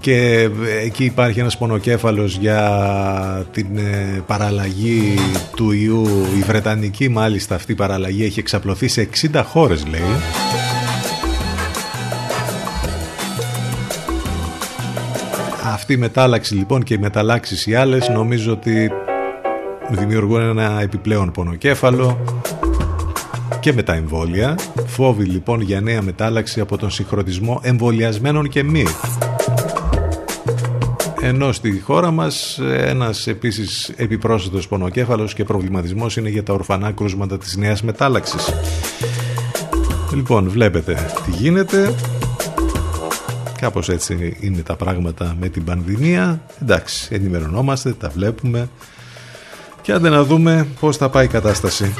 και 0.00 0.48
εκεί 0.84 1.04
υπάρχει 1.04 1.40
ένας 1.40 1.58
πονοκέφαλος 1.58 2.36
για 2.36 3.46
την 3.52 3.76
ε, 3.76 4.22
παραλλαγή 4.26 5.14
του 5.56 5.72
ιού 5.72 6.06
η 6.38 6.42
Βρετανική 6.42 7.08
μάλιστα 7.08 7.54
αυτή 7.54 7.72
η 7.72 7.74
παραλλαγή 7.74 8.24
έχει 8.24 8.40
εξαπλωθεί 8.40 8.88
σε 8.88 9.08
60 9.32 9.42
χώρες 9.46 9.86
λέει 9.86 10.00
αυτή 15.64 15.92
η 15.92 15.96
μετάλλαξη 15.96 16.54
λοιπόν 16.54 16.82
και 16.82 16.94
οι 16.94 16.98
μεταλλάξεις 16.98 17.66
οι 17.66 17.74
άλλες 17.74 18.08
νομίζω 18.08 18.52
ότι 18.52 18.90
δημιουργούν 19.96 20.40
ένα 20.40 20.80
επιπλέον 20.80 21.30
πονοκέφαλο 21.30 22.18
και 23.60 23.72
με 23.72 23.82
τα 23.82 23.94
εμβόλια. 23.94 24.58
Φόβοι 24.86 25.24
λοιπόν 25.24 25.60
για 25.60 25.80
νέα 25.80 26.02
μετάλλαξη 26.02 26.60
από 26.60 26.78
τον 26.78 26.90
συγχρονισμό 26.90 27.60
εμβολιασμένων 27.62 28.48
και 28.48 28.62
μη. 28.62 28.84
Ενώ 31.20 31.52
στη 31.52 31.80
χώρα 31.80 32.10
μας 32.10 32.60
ένας 32.76 33.26
επίσης 33.26 33.92
επιπρόσθετος 33.96 34.68
πονοκέφαλος 34.68 35.34
και 35.34 35.44
προβληματισμός 35.44 36.16
είναι 36.16 36.28
για 36.28 36.42
τα 36.42 36.52
ορφανά 36.52 36.92
κρούσματα 36.92 37.38
της 37.38 37.56
νέας 37.56 37.82
μετάλλαξης. 37.82 38.54
Λοιπόν, 40.14 40.48
βλέπετε 40.48 41.12
τι 41.24 41.30
γίνεται. 41.30 41.94
Κάπως 43.60 43.88
έτσι 43.88 44.36
είναι 44.40 44.62
τα 44.62 44.76
πράγματα 44.76 45.36
με 45.40 45.48
την 45.48 45.64
πανδημία. 45.64 46.40
Εντάξει, 46.62 47.08
ενημερωνόμαστε, 47.10 47.92
τα 47.92 48.08
βλέπουμε. 48.08 48.68
Και 49.82 49.92
άντε 49.92 50.08
να 50.08 50.24
δούμε 50.24 50.66
πώς 50.80 50.96
θα 50.96 51.08
πάει 51.08 51.24
η 51.24 51.28
κατάσταση. 51.28 51.94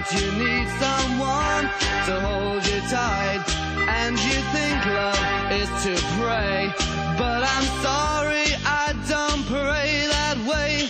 Night 0.00 0.12
you 0.20 0.32
need 0.32 0.68
someone 0.78 1.64
to 2.06 2.20
hold 2.20 2.66
you 2.66 2.80
tight. 2.88 3.44
And 3.88 4.18
you 4.18 4.38
think 4.52 4.86
love 4.86 5.52
is 5.52 5.68
to 5.84 5.94
pray. 6.18 6.72
But 7.18 7.42
I'm 7.42 7.66
sorry, 7.82 8.46
I 8.64 8.94
don't 9.08 9.44
pray 9.46 10.06
that 10.08 10.38
way. 10.46 10.88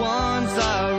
Once 0.00 0.52
I 0.58 0.89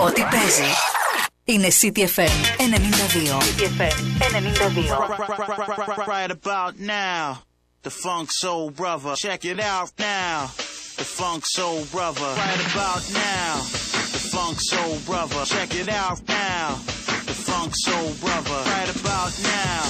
Ό,τι 0.00 0.20
παίζει 0.20 0.70
είναι 1.44 1.68
CTFM 1.80 2.36
92. 2.58 3.38
CTFM 3.40 3.96
92. 4.32 6.06
Right 6.06 6.30
about 6.30 6.72
now, 6.78 7.38
the 7.82 7.90
funk 7.90 8.28
soul 8.42 8.70
brother. 8.70 9.14
Check 9.14 9.44
it 9.44 9.60
out 9.60 9.92
now, 9.98 10.46
the 11.00 11.06
funk 11.18 11.42
soul 11.46 11.84
brother. 11.94 12.30
Right 12.44 12.62
about 12.72 13.02
now, 13.12 13.52
the 14.14 14.22
funk 14.32 14.56
soul 14.60 14.94
brother. 15.08 15.44
Check 15.44 15.70
it 15.82 15.88
out 15.88 16.18
now, 16.26 16.66
the 17.30 17.36
funk 17.46 17.72
soul 17.86 18.08
brother. 18.24 18.58
Right 18.74 18.90
about 19.00 19.32
now, 19.56 19.80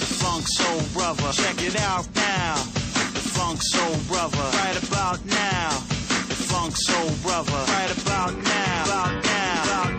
the 0.00 0.10
funk 0.22 0.44
soul 0.58 0.80
brother. 0.96 1.28
Check 1.42 1.58
it 1.68 1.76
out 1.92 2.06
now, 2.14 2.54
the 3.16 3.24
funk 3.36 3.58
soul 3.74 3.94
brother. 4.10 4.46
Right 4.62 4.78
about 4.88 5.18
now, 5.26 5.68
the 5.88 5.97
funk 6.49 6.75
soul 6.75 7.11
brother. 7.21 7.51
Right 7.51 7.91
about 8.01 8.33
now, 8.33 8.83
about 8.85 9.23
now, 9.23 9.63
about 9.63 9.91
now, 9.93 9.98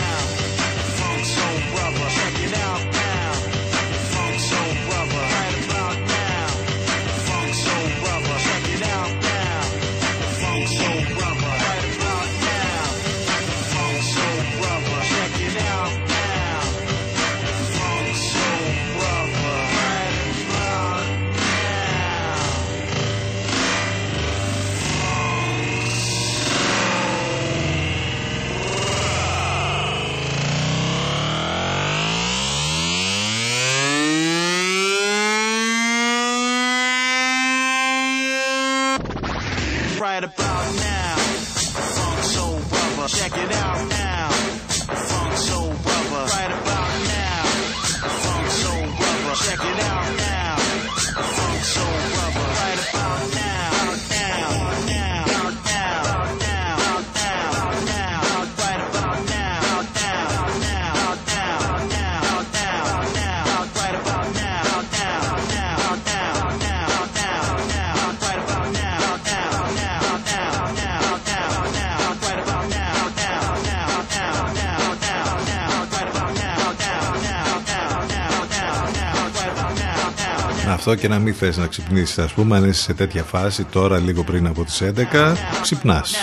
Αυτό 80.91 81.03
και 81.03 81.13
να 81.13 81.19
μην 81.19 81.33
θες 81.33 81.57
να 81.57 81.67
ξυπνήσεις 81.67 82.19
ας 82.19 82.33
πούμε 82.33 82.57
αν 82.57 82.69
είσαι 82.69 82.81
σε 82.81 82.93
τέτοια 82.93 83.23
φάση 83.23 83.63
τώρα 83.63 83.99
λίγο 83.99 84.23
πριν 84.23 84.47
από 84.47 84.63
τις 84.63 84.81
11 84.81 85.35
ξυπνάς. 85.61 86.15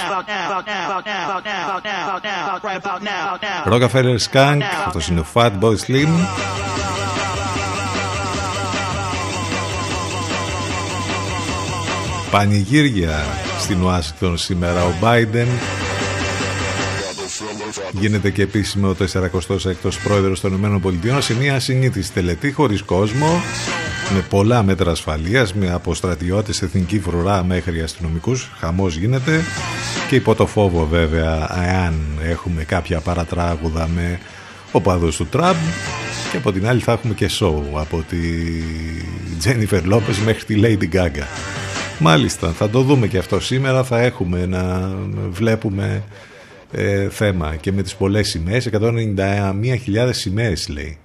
Rockefeller 3.70 4.18
Skunk 4.30 4.60
αυτός 4.86 5.08
είναι 5.08 5.20
ο 5.20 5.26
Fat 5.34 5.50
Boy 5.60 5.74
Slim. 5.86 6.08
Πανηγύρια 12.30 13.24
στην 13.58 13.82
Ουάσιγκτον 13.82 14.36
σήμερα 14.36 14.84
ο 14.84 14.92
Biden. 15.02 15.46
Γίνεται 17.92 18.30
και 18.30 18.42
επίσημο 18.42 18.88
ο 18.88 18.94
46ος 19.12 19.94
πρόεδρος 20.04 20.40
των 20.40 20.80
ΗΠΑ 20.84 21.20
σε 21.20 21.34
μια 21.34 21.54
ασυνήθιστη 21.54 22.12
τελετή 22.12 22.52
χωρίς 22.52 22.82
κόσμο 22.82 23.40
με 24.14 24.20
πολλά 24.28 24.62
μέτρα 24.62 24.90
ασφαλείας 24.90 25.54
με 25.54 25.70
από 25.70 25.94
στρατιώτες 25.94 26.62
εθνική 26.62 27.00
φρουρά 27.00 27.44
μέχρι 27.44 27.80
αστυνομικούς 27.80 28.50
χαμός 28.58 28.96
γίνεται. 28.96 29.40
Και 30.08 30.14
υπό 30.14 30.34
το 30.34 30.46
φόβο 30.46 30.86
βέβαια 30.86 31.62
εάν 31.64 31.94
έχουμε 32.22 32.64
κάποια 32.64 33.00
παρατράγουδα 33.00 33.88
με 33.94 34.18
οπαδούς 34.72 35.16
του 35.16 35.26
Τραμπ. 35.26 35.56
Και 36.30 36.36
από 36.36 36.52
την 36.52 36.66
άλλη 36.66 36.80
θα 36.80 36.92
έχουμε 36.92 37.14
και 37.14 37.30
show 37.40 37.62
από 37.74 38.04
τη 38.08 38.16
Τζένιφερ 39.38 39.84
Λόπες 39.84 40.18
μέχρι 40.18 40.44
τη 40.44 40.60
Lady 40.62 40.96
Gaga. 40.96 41.24
Μάλιστα, 41.98 42.48
θα 42.48 42.70
το 42.70 42.80
δούμε 42.80 43.06
και 43.06 43.18
αυτό 43.18 43.40
σήμερα, 43.40 43.84
θα 43.84 44.00
έχουμε 44.00 44.46
να 44.46 44.92
βλέπουμε 45.30 46.02
ε, 46.72 47.08
θέμα. 47.08 47.56
Και 47.56 47.72
με 47.72 47.82
τις 47.82 47.94
πολλές 47.94 48.28
σημαίες, 48.28 48.68
191.000 48.72 50.10
σημαίες 50.10 50.68
λέει 50.68 50.98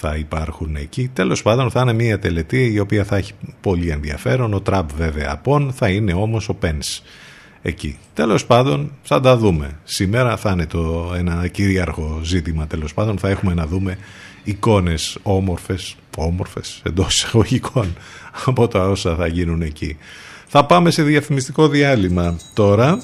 θα 0.00 0.16
υπάρχουν 0.16 0.76
εκεί. 0.76 1.10
Τέλος 1.12 1.42
πάντων 1.42 1.70
θα 1.70 1.80
είναι 1.80 1.92
μια 1.92 2.18
τελετή 2.18 2.72
η 2.72 2.78
οποία 2.78 3.04
θα 3.04 3.16
έχει 3.16 3.32
πολύ 3.60 3.88
ενδιαφέρον, 3.88 4.54
ο 4.54 4.60
Τραμπ 4.60 4.88
βέβαια 4.96 5.30
απόν, 5.32 5.72
θα 5.72 5.88
είναι 5.88 6.12
όμως 6.12 6.48
ο 6.48 6.54
Πένς 6.54 7.02
εκεί. 7.62 7.98
Τέλος 8.14 8.46
πάντων 8.46 8.92
θα 9.02 9.20
τα 9.20 9.36
δούμε. 9.36 9.78
Σήμερα 9.84 10.36
θα 10.36 10.50
είναι 10.50 10.66
το 10.66 11.12
ένα 11.16 11.46
κυρίαρχο 11.48 12.20
ζήτημα 12.22 12.66
τέλος 12.66 12.94
πάντων, 12.94 13.18
θα 13.18 13.28
έχουμε 13.28 13.54
να 13.54 13.66
δούμε 13.66 13.98
εικόνες 14.44 15.18
όμορφες, 15.22 15.96
όμορφες 16.16 16.80
εντός 16.84 17.14
εισαγωγικών 17.14 17.96
από 18.46 18.68
τα 18.68 18.88
όσα 18.88 19.14
θα 19.14 19.26
γίνουν 19.26 19.62
εκεί. 19.62 19.96
Θα 20.46 20.66
πάμε 20.66 20.90
σε 20.90 21.02
διαφημιστικό 21.02 21.68
διάλειμμα 21.68 22.36
τώρα. 22.54 23.02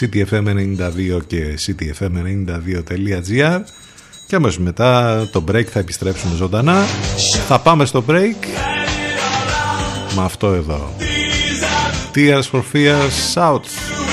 CTFM92 0.00 1.20
και 1.26 1.58
CTFM92.gr 1.66 3.60
και 4.26 4.36
αμέσως 4.36 4.58
μετά 4.58 5.22
το 5.32 5.44
break 5.52 5.64
θα 5.64 5.78
επιστρέψουμε 5.78 6.34
ζωντανά. 6.36 6.84
Θα 7.46 7.58
πάμε 7.58 7.84
στο 7.84 8.04
break 8.08 8.46
με 10.16 10.24
αυτό 10.24 10.46
εδώ. 10.46 10.90
Tears 12.14 12.42
for 12.52 12.62
Fears 12.72 13.34
South. 13.34 14.05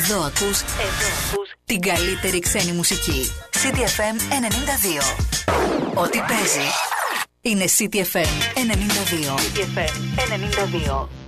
Εδώ 0.00 0.20
ακούς, 0.20 0.60
Εδώ 0.60 1.08
ακούς 1.30 1.50
την 1.64 1.80
καλύτερη 1.80 2.38
ξένη 2.38 2.72
μουσική. 2.72 3.30
CTFM 3.52 4.16
92. 4.30 5.94
Ό,τι 5.94 6.18
παίζει 6.18 6.68
είναι 7.40 7.64
CTFM 7.78 8.30
92. 8.54 9.34
CTFM 9.36 9.92
92. 10.94 11.19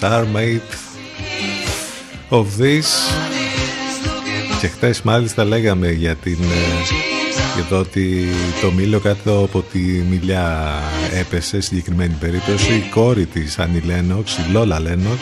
waves 0.00 0.02
are 0.02 0.60
of 2.30 2.56
this. 2.58 2.86
Και 4.60 4.68
χθες 4.68 5.02
μάλιστα 5.02 5.44
λέγαμε 5.44 5.90
για 5.90 6.14
την 6.14 6.38
ε, 7.58 7.62
το 7.68 7.78
ότι 7.78 8.24
το 8.60 8.70
μήλο 8.70 8.98
κάτω 8.98 9.42
από 9.44 9.64
τη 9.72 9.78
μιλιά 9.78 10.72
έπεσε 11.12 11.60
συγκεκριμένη 11.60 12.14
περίπτωση. 12.20 12.72
Η 12.72 12.88
κόρη 12.90 13.26
της 13.26 13.58
Άννη 13.58 13.80
Λένοξ, 13.80 14.36
η 14.36 14.50
Λόλα 14.52 14.80
Λένοξ 14.80 15.20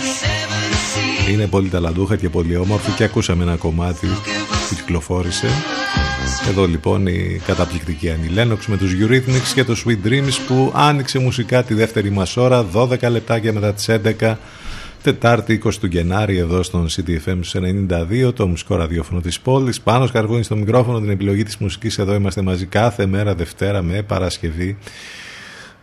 είναι 1.31 1.47
πολύ 1.47 1.69
ταλαντούχα 1.69 2.17
και 2.17 2.29
πολύ 2.29 2.57
όμορφη 2.57 2.91
και 2.91 3.05
ακούσαμε 3.05 3.43
ένα 3.43 3.57
κομμάτι 3.57 4.07
που 4.69 4.75
κυκλοφόρησε. 4.75 5.49
Εδώ 6.49 6.67
λοιπόν 6.67 7.07
η 7.07 7.41
καταπληκτική 7.47 8.11
Άννη 8.11 8.29
Λένοξ 8.29 8.67
με 8.67 8.77
τους 8.77 8.93
Eurythmics 9.01 9.53
και 9.55 9.65
το 9.65 9.77
Sweet 9.85 10.07
Dreams 10.09 10.39
που 10.47 10.73
άνοιξε 10.75 11.19
μουσικά 11.19 11.63
τη 11.63 11.75
δεύτερη 11.75 12.11
μας 12.11 12.37
ώρα 12.37 12.67
12 12.75 13.11
λεπτάκια 13.11 13.53
μετά 13.53 13.75
τις 13.75 13.91
11 14.21 14.35
Τετάρτη 15.05 15.61
20 15.65 15.71
του 15.81 15.87
Γενάρη 15.87 16.37
εδώ 16.37 16.63
στον 16.63 16.87
CTFM 16.89 17.41
92, 18.29 18.35
το 18.35 18.47
μουσικό 18.47 18.77
ραδιόφωνο 18.77 19.21
της 19.21 19.41
πόλης. 19.41 19.81
Πάνω 19.81 20.07
σκαρβούνι 20.07 20.43
στο 20.43 20.57
μικρόφωνο, 20.57 21.01
την 21.01 21.11
επιλογή 21.11 21.43
της 21.43 21.57
μουσικής 21.57 21.99
εδώ 21.99 22.15
είμαστε 22.15 22.43
μαζί 22.43 22.67
κάθε 22.67 23.07
μέρα 23.07 23.35
Δευτέρα 23.35 23.83
με 23.83 24.03
Παρασκευή. 24.03 24.77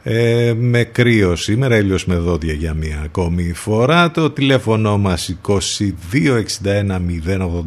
Ε, 0.03 0.53
με 0.57 0.83
κρύο 0.83 1.35
σήμερα, 1.35 1.77
ήλιος 1.77 2.05
με 2.05 2.15
δόντια 2.15 2.53
για 2.53 2.73
μία 2.73 3.01
ακόμη 3.03 3.53
φορά. 3.53 4.11
Το 4.11 4.31
τηλέφωνο 4.31 4.97
μας 4.97 5.35
2261 5.41 6.99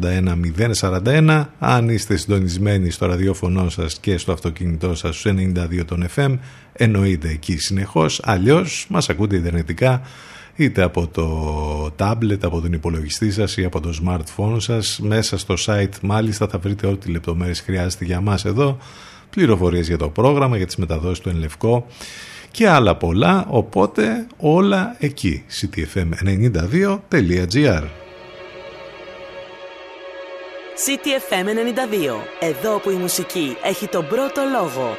081 0.01 0.35
041. 0.81 1.45
Αν 1.59 1.89
είστε 1.89 2.17
συντονισμένοι 2.17 2.89
στο 2.89 3.05
ραδιόφωνο 3.05 3.69
σας 3.69 3.99
και 3.99 4.17
στο 4.17 4.31
αυτοκίνητό 4.31 4.95
σας 4.95 5.19
στους 5.19 5.31
92 5.31 5.85
των 5.85 6.05
FM, 6.15 6.37
εννοείται 6.73 7.29
εκεί 7.29 7.57
συνεχώς. 7.57 8.21
Αλλιώς 8.23 8.85
μας 8.89 9.09
ακούτε 9.09 9.35
ιντερνετικά 9.35 10.01
είτε 10.55 10.81
από 10.81 11.07
το 11.07 11.27
tablet, 11.99 12.43
από 12.43 12.61
τον 12.61 12.73
υπολογιστή 12.73 13.31
σας 13.31 13.57
ή 13.57 13.63
από 13.63 13.79
το 13.79 13.93
smartphone 14.03 14.55
σας. 14.57 14.99
Μέσα 15.03 15.37
στο 15.37 15.55
site 15.65 15.99
μάλιστα 16.01 16.47
θα 16.47 16.57
βρείτε 16.57 16.87
ό,τι 16.87 17.11
λεπτομέρειες 17.11 17.61
χρειάζεται 17.61 18.05
για 18.05 18.21
μας 18.21 18.45
εδώ, 18.45 18.77
πληροφορίες 19.29 19.87
για 19.87 19.97
το 19.97 20.09
πρόγραμμα, 20.09 20.57
για 20.57 20.65
τις 20.65 20.75
μεταδόσεις 20.75 21.19
του 21.19 21.29
Ενλευκό 21.29 21.85
και 22.51 22.69
άλλα 22.69 22.95
πολλά, 22.95 23.45
οπότε 23.49 24.27
όλα 24.37 24.95
εκεί, 24.99 25.43
ctfm92.gr 25.61 27.83
CTFM 30.85 31.45
92, 31.45 31.49
εδώ 32.39 32.79
που 32.79 32.89
η 32.89 32.95
μουσική 32.95 33.57
έχει 33.63 33.87
τον 33.87 34.07
πρώτο 34.07 34.41
λόγο. 34.51 34.97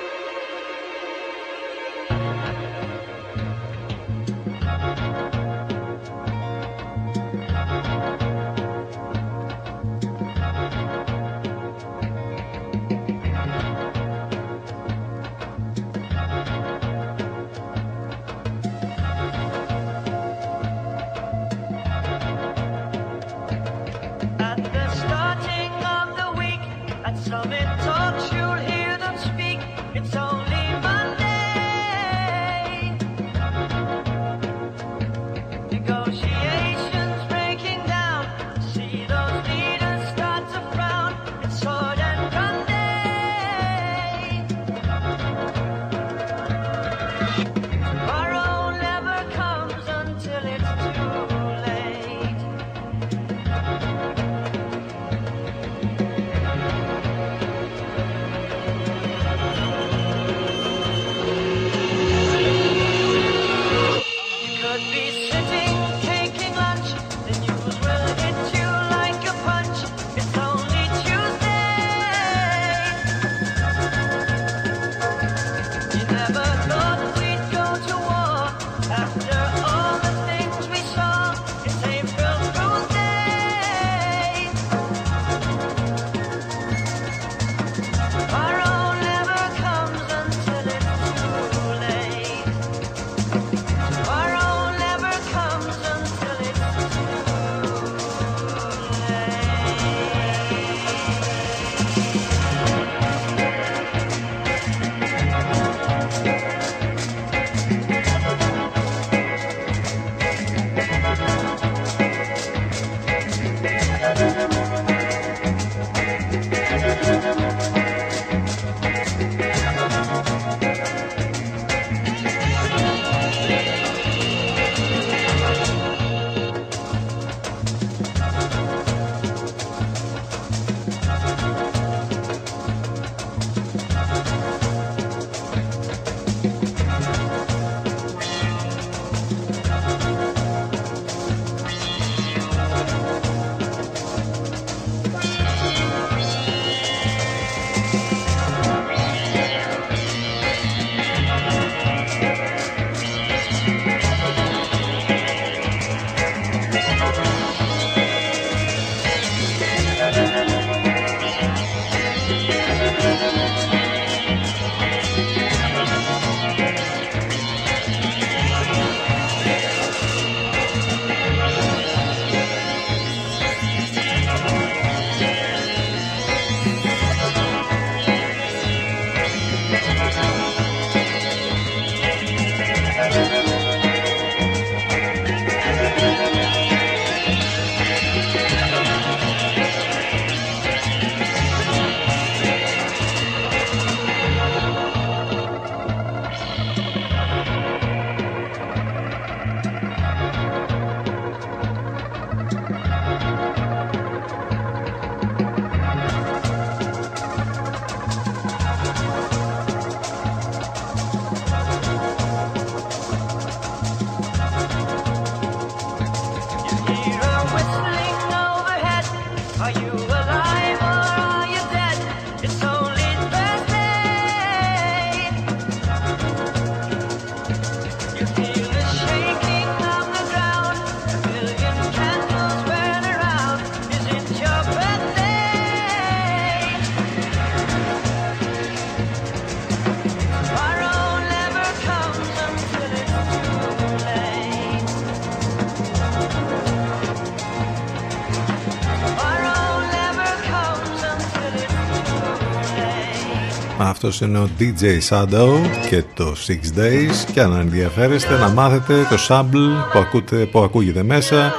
Αυτός 253.79 254.21
είναι 254.21 254.39
ο 254.39 254.49
DJ 254.59 254.99
Shadow 255.09 255.49
και 255.89 256.05
το 256.15 256.35
Six 256.47 256.79
Days. 256.79 257.31
Και 257.33 257.41
αν 257.41 257.53
ενδιαφέρεστε 257.53 258.39
να 258.39 258.49
μάθετε 258.49 259.07
το 259.11 259.17
sample 259.29 259.91
που, 259.93 259.99
ακούτε, 259.99 260.37
που 260.37 260.59
ακούγεται 260.59 261.03
μέσα 261.03 261.53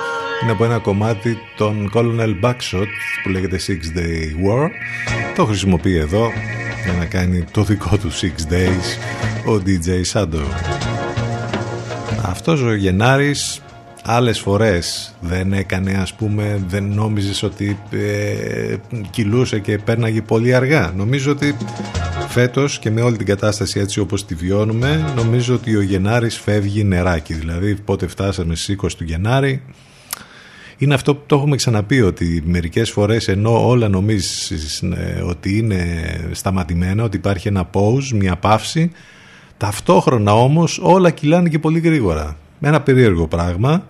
είναι 0.44 0.52
από 0.52 0.66
ένα 0.66 0.78
κομμάτι 0.78 1.38
των 1.58 1.92
Colonel 1.94 2.40
Backshot 2.44 2.88
που 3.24 3.30
λέγεται 3.30 3.60
Six 3.68 3.98
Day 3.98 4.48
War. 4.48 4.70
Το 5.36 5.46
χρησιμοποιεί 5.46 5.96
εδώ 5.96 6.32
για 6.84 6.94
να 6.94 7.06
κάνει 7.06 7.44
το 7.52 7.64
δικό 7.64 7.98
του 7.98 8.12
Six 8.12 8.54
Days 8.54 9.00
ο 9.46 9.62
DJ 9.66 10.14
Shadow. 10.14 10.46
Αυτός 12.22 12.62
ο 12.62 12.74
Γενάρης 12.74 13.62
άλλες 14.04 14.40
φορές 14.40 15.16
δεν 15.20 15.54
έκανε 15.54 15.92
ας 15.92 16.14
πούμε 16.14 16.62
δεν 16.68 16.84
νόμιζες 16.84 17.44
ότι 17.44 17.80
ε, 17.92 18.76
κυλούσε 19.10 19.60
και 19.60 19.78
πέρναγε 19.78 20.22
πολύ 20.22 20.56
αργά. 20.56 20.94
Νομίζω 20.96 21.32
ότι 21.32 21.56
φέτος 22.38 22.80
και 22.80 22.92
με 22.92 23.02
όλη 23.02 23.18
την 23.18 23.26
κατάσταση 23.26 23.80
έτσι 23.80 24.00
όπως 24.00 24.26
τη 24.26 24.36
βιώνουμε 24.36 25.14
νομίζω 25.16 25.54
ότι 25.54 25.76
ο 25.76 25.82
Γενάρης 25.82 26.40
φεύγει 26.40 26.84
νεράκι. 26.84 27.34
Δηλαδή 27.34 27.76
πότε 27.76 28.08
φτάσαμε 28.08 28.56
στις 28.56 28.76
20 28.82 28.88
του 28.98 29.04
Γενάρη. 29.04 29.62
Είναι 30.78 30.94
αυτό 30.94 31.16
που 31.16 31.24
το 31.26 31.36
έχουμε 31.36 31.56
ξαναπεί 31.56 32.02
ότι 32.02 32.44
μερικές 32.46 32.92
φορές 32.92 33.28
ενώ 33.28 33.68
όλα 33.68 33.88
νομίζεις 33.88 34.82
ε, 34.82 35.22
ότι 35.22 35.58
είναι 35.58 35.80
σταματημένα 36.32 37.04
ότι 37.04 37.18
υπάρχει 37.18 37.48
ένα 37.48 37.70
pause, 37.74 38.10
μια 38.14 38.36
παύση 38.36 38.92
ταυτόχρονα 39.58 40.34
όμως 40.34 40.80
όλα 40.82 41.10
κυλάνε 41.10 41.50
και 41.50 41.60
πολύ 41.60 41.80
γρήγορα. 41.80 42.38
Με 42.60 42.68
ένα 42.68 42.82
περίεργο 42.82 43.28
πράγμα 43.28 43.88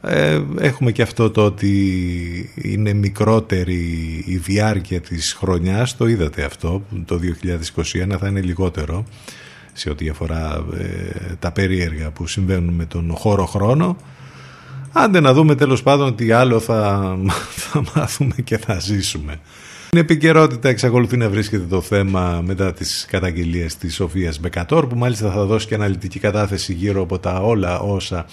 ε, 0.00 0.40
έχουμε 0.58 0.92
και 0.92 1.02
αυτό 1.02 1.30
το 1.30 1.44
ότι 1.44 2.50
είναι 2.54 2.92
μικρότερη 2.92 4.22
η 4.26 4.36
διάρκεια 4.36 5.00
της 5.00 5.32
χρονιάς. 5.32 5.96
Το 5.96 6.06
είδατε 6.06 6.42
αυτό. 6.42 6.82
Το 7.04 7.20
2021 8.12 8.16
θα 8.20 8.28
είναι 8.28 8.40
λιγότερο 8.40 9.04
σε 9.72 9.90
ό,τι 9.90 10.08
αφορά 10.08 10.64
ε, 10.78 11.34
τα 11.38 11.52
περίεργα 11.52 12.10
που 12.10 12.26
συμβαίνουν 12.26 12.74
με 12.74 12.84
τον 12.84 13.14
χώρο 13.14 13.46
χρόνο. 13.46 13.96
Άντε 14.92 15.20
να 15.20 15.32
δούμε 15.32 15.54
τέλος 15.54 15.82
πάντων 15.82 16.16
τι 16.16 16.30
άλλο 16.30 16.60
θα, 16.60 17.16
θα 17.70 17.82
μάθουμε 17.94 18.34
και 18.44 18.58
θα 18.58 18.78
ζήσουμε. 18.78 19.40
Στην 19.86 20.00
επικαιρότητα 20.00 20.68
εξακολουθεί 20.68 21.16
να 21.16 21.28
βρίσκεται 21.28 21.64
το 21.64 21.80
θέμα 21.80 22.42
μετά 22.46 22.72
τις 22.72 23.06
καταγγελίες 23.10 23.76
της 23.76 23.94
Σοφίας 23.94 24.40
Μπεκατόρ 24.40 24.86
που 24.86 24.96
μάλιστα 24.96 25.30
θα 25.30 25.44
δώσει 25.44 25.66
και 25.66 25.74
αναλυτική 25.74 26.18
κατάθεση 26.18 26.72
γύρω 26.72 27.02
από 27.02 27.18
τα 27.18 27.40
όλα 27.40 27.80
όσα 27.80 28.26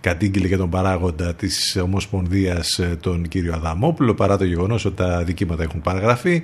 κατήγγειλε 0.00 0.46
για 0.46 0.56
τον 0.56 0.70
παράγοντα 0.70 1.34
της 1.34 1.76
Ομοσπονδίας 1.82 2.78
ε, 2.78 2.96
τον 3.00 3.28
κύριο 3.28 3.54
Αδαμόπουλο 3.54 4.14
παρά 4.14 4.36
το 4.36 4.44
γεγονός 4.44 4.84
ότι 4.84 4.96
τα 4.96 5.24
δικήματα 5.24 5.62
έχουν 5.62 5.80
παραγραφεί 5.80 6.42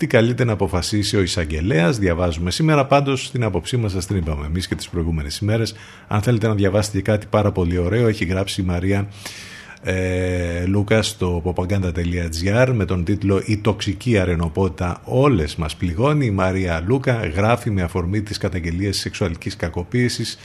τι 0.00 0.06
καλείται 0.06 0.44
να 0.44 0.52
αποφασίσει 0.52 1.16
ο 1.16 1.22
εισαγγελέας. 1.22 1.98
Διαβάζουμε 1.98 2.50
σήμερα. 2.50 2.86
Πάντως, 2.86 3.30
την 3.30 3.44
άποψή 3.44 3.76
μας, 3.76 3.92
σας 3.92 4.06
την 4.06 4.16
είπαμε 4.16 4.46
εμείς 4.46 4.68
και 4.68 4.74
τις 4.74 4.88
προηγούμενες 4.88 5.38
ημέρες. 5.38 5.74
Αν 6.08 6.22
θέλετε 6.22 6.46
να 6.46 6.54
διαβάσετε 6.54 7.00
κάτι 7.00 7.26
πάρα 7.30 7.52
πολύ 7.52 7.78
ωραίο, 7.78 8.08
έχει 8.08 8.24
γράψει 8.24 8.60
η 8.60 8.64
Μαρία 8.64 9.08
ε, 9.82 10.64
Λούκας 10.66 11.06
στο 11.06 11.42
popaganda.gr 11.44 12.70
με 12.72 12.84
τον 12.84 13.04
τίτλο 13.04 13.42
«Η 13.44 13.58
τοξική 13.58 14.18
αρενοπότα 14.18 15.00
όλες 15.04 15.56
μας 15.56 15.76
πληγώνει». 15.76 16.26
Η 16.26 16.30
Μαρία 16.30 16.84
Λούκα 16.86 17.26
γράφει 17.26 17.70
με 17.70 17.82
αφορμή 17.82 18.22
τις 18.22 18.38
καταγγελίες 18.38 18.98
σεξουαλικής 18.98 19.56
κακοποίησης 19.56 20.38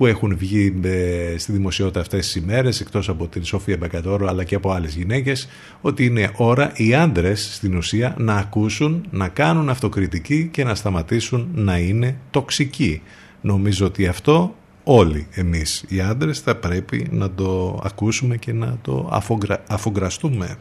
που 0.00 0.06
έχουν 0.06 0.36
βγει 0.36 0.80
ε, 0.82 1.34
στη 1.38 1.52
δημοσιότητα 1.52 2.00
αυτές 2.00 2.26
τις 2.26 2.34
ημέρες 2.34 2.80
εκτός 2.80 3.08
από 3.08 3.28
την 3.28 3.44
Σοφία 3.44 3.76
Μπακατόρο 3.76 4.26
αλλά 4.28 4.44
και 4.44 4.54
από 4.54 4.70
άλλες 4.70 4.94
γυναίκες 4.94 5.48
ότι 5.80 6.04
είναι 6.04 6.30
ώρα 6.36 6.72
οι 6.74 6.94
άντρες 6.94 7.54
στην 7.54 7.76
ουσία 7.76 8.14
να 8.18 8.34
ακούσουν, 8.34 9.06
να 9.10 9.28
κάνουν 9.28 9.68
αυτοκριτική 9.68 10.48
και 10.52 10.64
να 10.64 10.74
σταματήσουν 10.74 11.48
να 11.54 11.78
είναι 11.78 12.16
τοξικοί. 12.30 13.02
Νομίζω 13.40 13.86
ότι 13.86 14.06
αυτό 14.06 14.54
όλοι 14.84 15.26
εμείς 15.30 15.84
οι 15.88 16.00
άντρες 16.00 16.40
θα 16.40 16.56
πρέπει 16.56 17.06
να 17.10 17.30
το 17.30 17.80
ακούσουμε 17.84 18.36
και 18.36 18.52
να 18.52 18.78
το 18.82 19.20
αφογκραστούμε. 19.66 20.56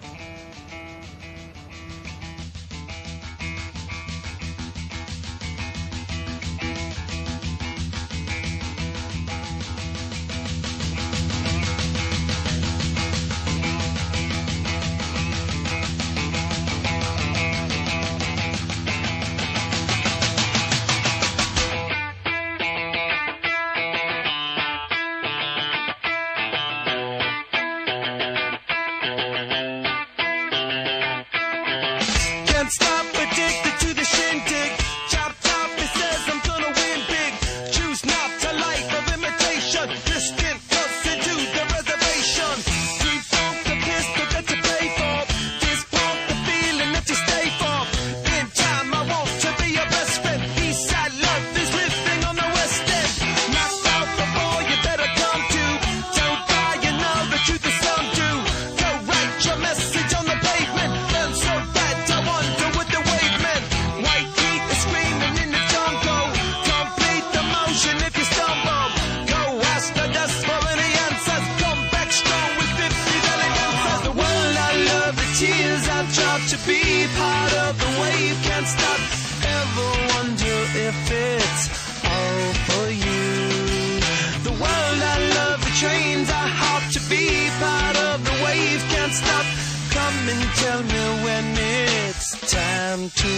tell 90.56 90.82
me 90.84 91.24
when 91.24 91.46
it's 91.58 92.30
time 92.52 93.10
to. 93.10 93.34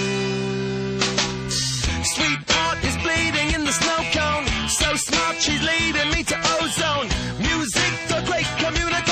Sweetheart 2.03 2.83
is 2.83 2.97
bleeding 2.97 3.53
in 3.53 3.63
the 3.65 3.71
snow 3.71 4.01
cone. 4.11 4.45
So 4.67 4.95
smart, 4.95 5.35
she's 5.37 5.61
leading 5.61 6.09
me 6.11 6.23
to 6.23 6.37
ozone. 6.59 7.07
Music, 7.39 7.91
the 8.07 8.23
great 8.27 8.47
communication. 8.57 9.10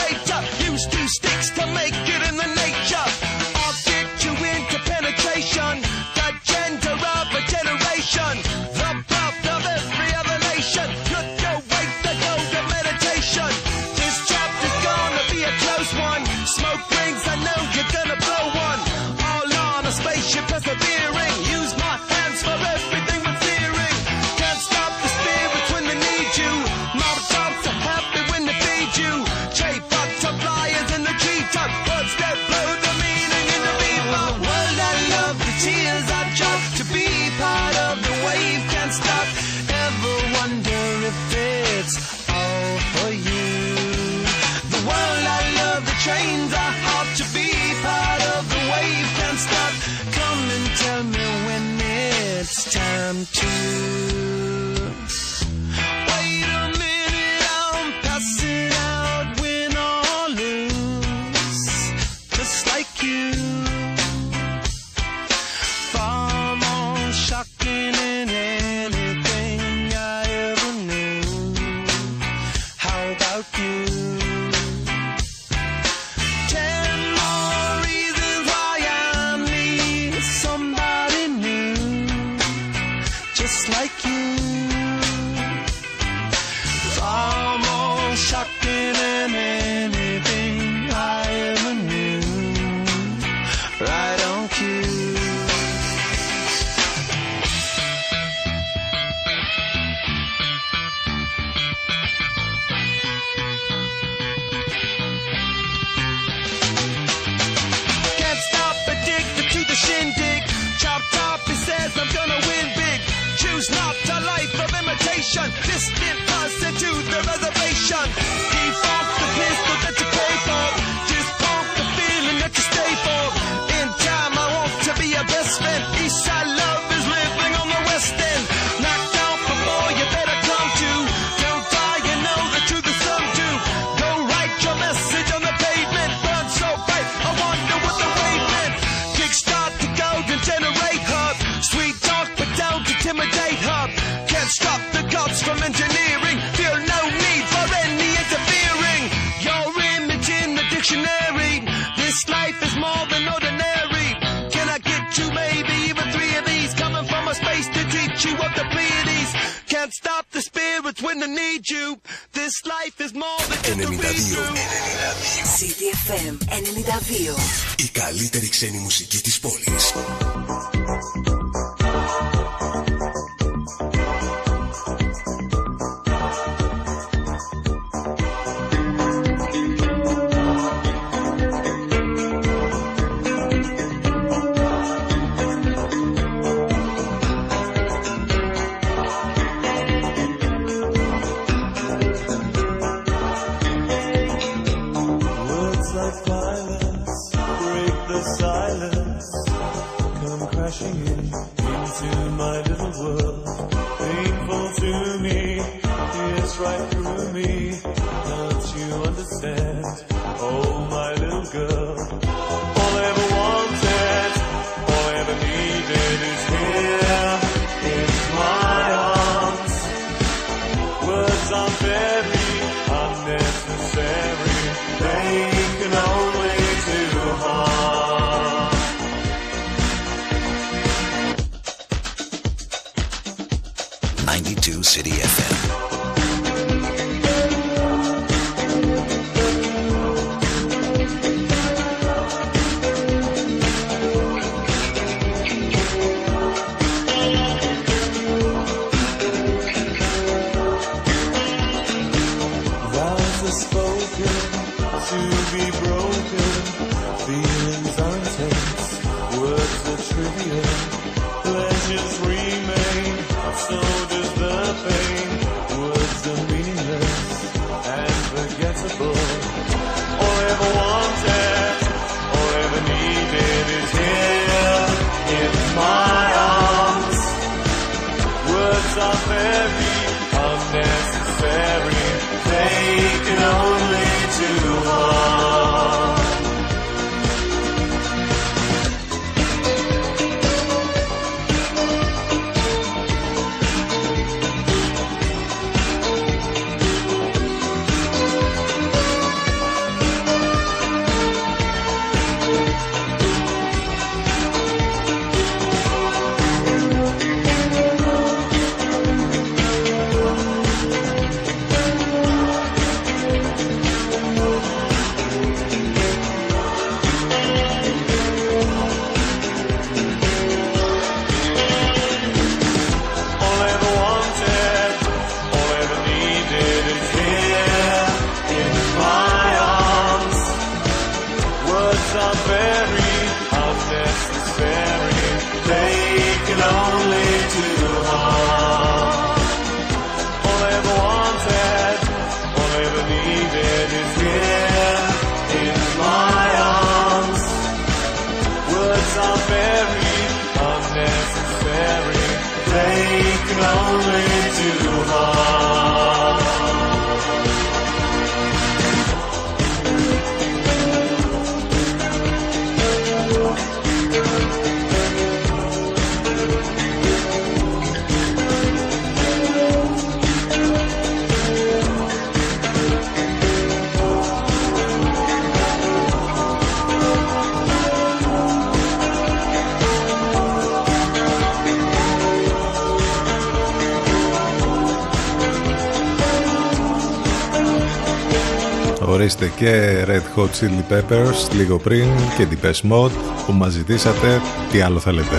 Ορίστε 389.20 389.52
και 389.56 390.04
Red 390.08 390.40
Hot 390.40 390.46
Chili 390.46 390.94
Peppers 390.94 391.54
λίγο 391.56 391.78
πριν 391.78 392.06
και 392.38 392.48
Depeche 392.52 392.92
Mode 392.92 393.12
που 393.46 393.54
μας 393.54 393.72
ζητήσατε. 393.72 394.42
Τι 394.72 394.82
άλλο 394.82 395.00
θέλετε. 395.00 395.36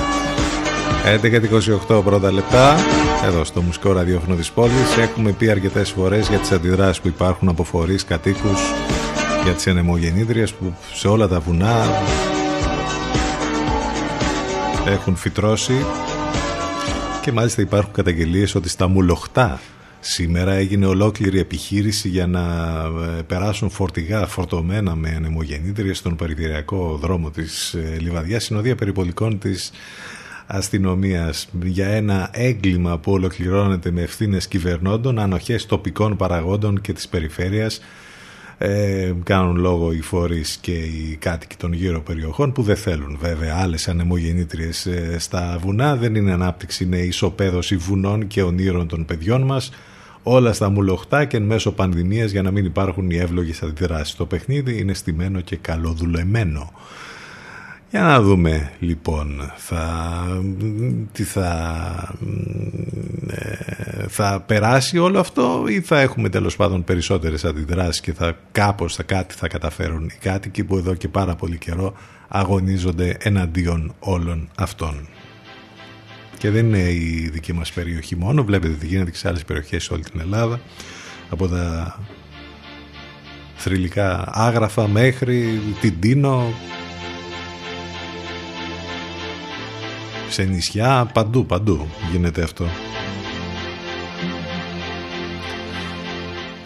11.28 1.88 2.02
πρώτα 2.04 2.32
λεπτά 2.32 2.76
εδώ 3.26 3.44
στο 3.44 3.60
μουσικό 3.60 3.92
ραδιόφωνο 3.92 4.34
της 4.34 4.50
πόλης 4.50 4.96
έχουμε 4.96 5.32
πει 5.32 5.50
αρκετές 5.50 5.90
φορές 5.90 6.28
για 6.28 6.38
τις 6.38 6.52
αντιδράσεις 6.52 7.00
που 7.00 7.08
υπάρχουν 7.08 7.48
από 7.48 7.64
φορείς 7.64 8.04
κατοίκους 8.04 8.60
για 9.44 9.52
τις 9.52 9.66
ενεμογεννήτριες 9.66 10.52
που 10.52 10.74
σε 10.94 11.08
όλα 11.08 11.28
τα 11.28 11.40
βουνά 11.40 12.02
έχουν 14.86 15.16
φυτρώσει 15.16 15.84
και 17.22 17.32
μάλιστα 17.32 17.62
υπάρχουν 17.62 17.92
καταγγελίες 17.92 18.54
ότι 18.54 18.68
στα 18.68 18.88
Μουλοχτά 18.88 19.60
σήμερα 20.00 20.52
έγινε 20.52 20.86
ολόκληρη 20.86 21.38
επιχείρηση 21.38 22.08
για 22.08 22.26
να 22.26 22.40
ε, 23.18 23.22
περάσουν 23.22 23.70
φορτηγά 23.70 24.26
φορτωμένα 24.26 24.94
με 24.94 25.14
ανεμογεννήτριες 25.16 25.98
στον 25.98 26.16
περιφερειακό 26.16 26.96
δρόμο 26.96 27.30
της 27.30 27.74
ε, 27.74 27.96
Λιβαδιάς 28.00 28.44
συνοδεία 28.44 28.74
περιπολικών 28.74 29.38
της 29.38 29.70
αστυνομίας. 30.46 31.48
Για 31.62 31.88
ένα 31.88 32.28
έγκλημα 32.32 32.98
που 32.98 33.12
ολοκληρώνεται 33.12 33.90
με 33.90 34.02
ευθύνες 34.02 34.48
κυβερνώντων, 34.48 35.18
ανοχές 35.18 35.66
τοπικών 35.66 36.16
παραγόντων 36.16 36.80
και 36.80 36.92
της 36.92 37.08
περιφέρειας 37.08 37.80
ε, 38.58 39.12
κάνουν 39.22 39.56
λόγο 39.56 39.92
οι 39.92 40.00
φορείς 40.00 40.56
και 40.60 40.72
οι 40.72 41.16
κάτοικοι 41.20 41.56
των 41.56 41.72
γύρω 41.72 42.00
περιοχών 42.00 42.52
που 42.52 42.62
δεν 42.62 42.76
θέλουν 42.76 43.18
βέβαια 43.20 43.56
άλλες 43.58 43.88
ανεμογεννήτριες 43.88 44.86
ε, 44.86 45.16
στα 45.18 45.58
βουνά. 45.60 45.96
Δεν 45.96 46.14
είναι 46.14 46.32
ανάπτυξη, 46.32 46.84
είναι 46.84 46.98
ισοπαίδωση 46.98 47.76
βουνών 47.76 48.26
και 48.26 48.42
ονείρων 48.42 48.88
των 48.88 49.04
παιδιών 49.04 49.42
μας 49.42 49.70
όλα 50.22 50.52
στα 50.52 50.70
μουλοχτά 50.70 51.24
και 51.24 51.36
εν 51.36 51.42
μέσω 51.42 51.72
πανδημίας 51.72 52.30
για 52.30 52.42
να 52.42 52.50
μην 52.50 52.64
υπάρχουν 52.64 53.10
οι 53.10 53.16
εύλογες 53.16 53.62
αντιδράσεις 53.62 54.14
το 54.14 54.26
παιχνίδι 54.26 54.78
είναι 54.78 54.94
στημένο 54.94 55.40
και 55.40 55.56
καλοδουλεμένο 55.56 56.72
για 57.90 58.02
να 58.02 58.20
δούμε 58.20 58.72
λοιπόν 58.78 59.52
θα, 59.56 59.82
τι 61.12 61.22
θα, 61.22 62.14
ε, 63.26 64.08
θα 64.08 64.40
περάσει 64.46 64.98
όλο 64.98 65.20
αυτό 65.20 65.64
ή 65.68 65.80
θα 65.80 66.00
έχουμε 66.00 66.28
τέλος 66.28 66.56
πάντων 66.56 66.84
περισσότερες 66.84 67.44
αντιδράσεις 67.44 68.00
και 68.00 68.12
θα 68.12 68.36
κάπως 68.52 68.94
θα 68.94 69.02
κάτι 69.02 69.34
θα 69.34 69.48
καταφέρουν 69.48 70.04
οι 70.04 70.18
κάτοικοι 70.20 70.64
που 70.64 70.76
εδώ 70.76 70.94
και 70.94 71.08
πάρα 71.08 71.34
πολύ 71.34 71.58
καιρό 71.58 71.94
αγωνίζονται 72.28 73.16
εναντίον 73.20 73.94
όλων 73.98 74.48
αυτών. 74.56 75.08
Και 76.40 76.50
δεν 76.50 76.66
είναι 76.66 76.90
η 76.90 77.28
δική 77.32 77.52
μας 77.52 77.72
περιοχή 77.72 78.16
μόνο, 78.16 78.44
βλέπετε 78.44 78.72
τι 78.74 78.86
γίνεται 78.86 79.10
και 79.10 79.16
σε 79.16 79.28
άλλες 79.28 79.44
περιοχές 79.44 79.84
σε 79.84 79.92
όλη 79.92 80.02
την 80.02 80.20
Ελλάδα. 80.20 80.60
Από 81.30 81.48
τα 81.48 81.98
θρηλυκά 83.56 84.28
άγραφα 84.32 84.88
μέχρι 84.88 85.60
την 85.80 86.00
Τίνο. 86.00 86.54
Σε 90.28 90.42
νησιά, 90.42 91.10
παντού, 91.12 91.46
παντού 91.46 91.88
γίνεται 92.10 92.42
αυτό. 92.42 92.66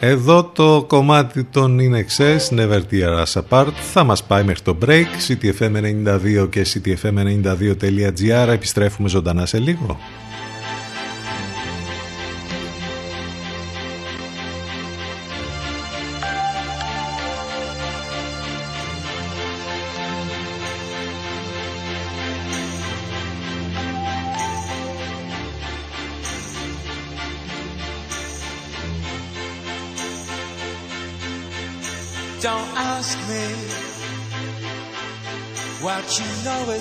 Εδώ 0.06 0.44
το 0.44 0.84
κομμάτι 0.86 1.44
των 1.44 1.78
In 1.80 1.94
Excess, 1.94 2.58
Never 2.58 2.80
Tear 2.90 3.24
Us 3.24 3.42
Apart, 3.42 3.72
θα 3.92 4.04
μας 4.04 4.24
πάει 4.24 4.44
μέχρι 4.44 4.62
το 4.62 4.76
break, 4.86 5.06
ctfm92 5.28 6.48
και 6.50 6.66
ctfm92.gr, 6.74 8.48
επιστρέφουμε 8.48 9.08
ζωντανά 9.08 9.46
σε 9.46 9.58
λίγο. 9.58 9.98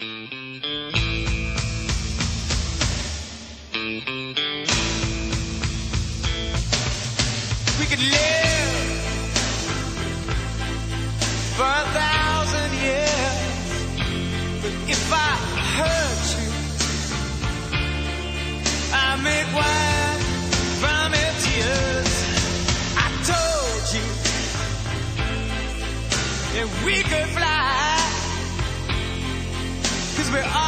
We 0.00 0.06
could 7.86 7.98
live 7.98 8.74
for 11.56 11.64
a 11.66 11.86
thousand 11.98 12.72
years, 12.74 13.66
but 14.62 14.72
if 14.88 15.12
I 15.12 15.34
hurt 15.74 16.26
you, 16.38 16.50
I 18.94 19.16
make 19.24 19.50
wine 19.52 20.20
from 20.78 21.12
your 21.12 21.34
tears. 21.42 22.14
I 22.94 23.06
told 23.26 23.82
you 23.96 24.06
that 26.54 26.68
we 26.84 26.96
could 27.02 27.28
fly, 27.36 27.77
Elizabeth. 30.28 30.67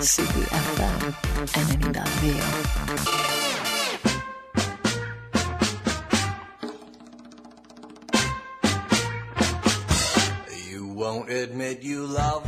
CBFM 0.00 1.12
92. 1.92 3.38
admit 11.28 11.82
you 11.82 12.06
love 12.06 12.47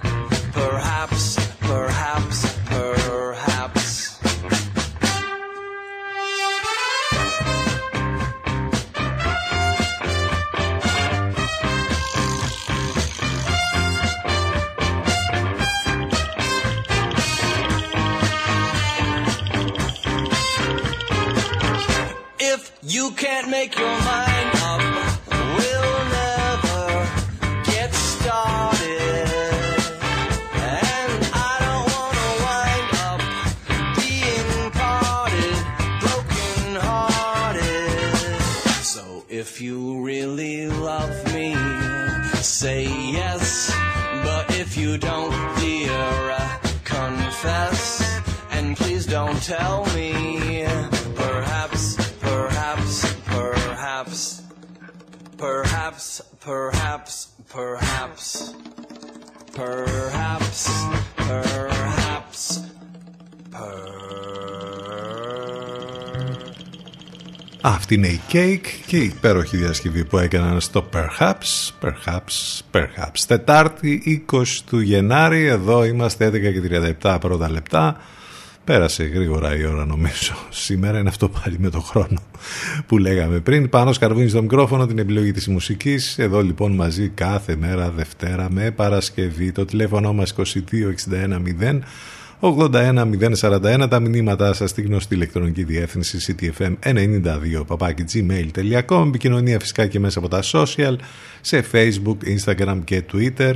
You 23.01 23.09
can't 23.09 23.49
make 23.49 23.75
your 23.79 23.87
mind 24.05 24.30
Perhaps, 56.43 57.27
perhaps, 57.53 58.55
perhaps. 59.53 60.57
Perhaps, 60.57 60.69
perhaps, 61.17 62.61
Αυτή 67.61 67.93
είναι 67.93 68.07
η 68.07 68.21
Cake 68.31 68.67
και 68.85 68.97
η 68.97 69.05
υπέροχη 69.05 69.57
διασκευή 69.57 70.05
που 70.05 70.17
έκαναν 70.17 70.61
στο 70.61 70.89
Perhaps, 70.93 71.71
Perhaps, 71.81 72.61
Perhaps. 72.71 73.19
Τετάρτη 73.27 74.23
20 74.31 74.43
του 74.65 74.79
Γενάρη, 74.79 75.45
εδώ 75.45 75.83
είμαστε 75.83 76.27
11 76.27 76.31
και 76.31 76.91
37 77.01 77.17
πρώτα 77.21 77.49
λεπτά. 77.49 77.97
Πέρασε 78.71 79.03
γρήγορα 79.03 79.57
η 79.57 79.65
ώρα 79.65 79.85
νομίζω. 79.85 80.33
Σήμερα 80.49 80.99
είναι 80.99 81.09
αυτό 81.09 81.29
πάλι 81.29 81.55
με 81.59 81.69
το 81.69 81.79
χρόνο 81.79 82.21
που 82.87 82.97
λέγαμε 82.97 83.39
πριν. 83.39 83.69
Πάνω 83.69 83.93
σκαρβούνι 83.93 84.29
στο 84.29 84.41
μικρόφωνο 84.41 84.87
την 84.87 84.97
επιλογή 84.97 85.31
της 85.31 85.47
μουσικής. 85.47 86.17
Εδώ 86.17 86.41
λοιπόν 86.41 86.71
μαζί 86.71 87.09
κάθε 87.09 87.55
μέρα 87.55 87.89
Δευτέρα 87.89 88.47
με 88.51 88.71
Παρασκευή. 88.71 89.51
Το 89.51 89.65
τηλέφωνο 89.65 90.13
μας 90.13 90.35
22610 90.35 91.79
81041 92.39 93.87
τα 93.89 93.99
μηνύματά 93.99 94.53
σας 94.53 94.69
στη 94.69 94.81
γνωστή 94.81 95.15
ηλεκτρονική 95.15 95.63
διεύθυνση 95.63 96.35
ctfm92 96.39 97.63
παπάκι 97.67 98.03
gmail.com 98.13 99.05
επικοινωνία 99.07 99.59
φυσικά 99.59 99.87
και 99.87 99.99
μέσα 99.99 100.19
από 100.19 100.27
τα 100.27 100.41
social 100.51 100.95
σε 101.41 101.65
facebook, 101.71 102.17
instagram 102.37 102.79
και 102.83 103.03
twitter 103.13 103.53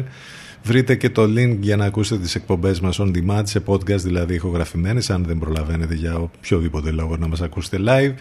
Βρείτε 0.65 0.95
και 0.95 1.09
το 1.09 1.23
link 1.23 1.57
για 1.59 1.75
να 1.75 1.85
ακούσετε 1.85 2.21
τις 2.21 2.35
εκπομπές 2.35 2.79
μας 2.79 2.99
on 3.01 3.11
demand 3.15 3.41
σε 3.43 3.63
podcast 3.65 3.99
δηλαδή 3.99 4.33
ηχογραφημένες 4.33 5.09
αν 5.09 5.23
δεν 5.23 5.39
προλαβαίνετε 5.39 5.93
για 5.93 6.17
οποιοδήποτε 6.17 6.91
λόγο 6.91 7.17
να 7.17 7.27
μας 7.27 7.41
ακούσετε 7.41 7.77
live 7.87 8.13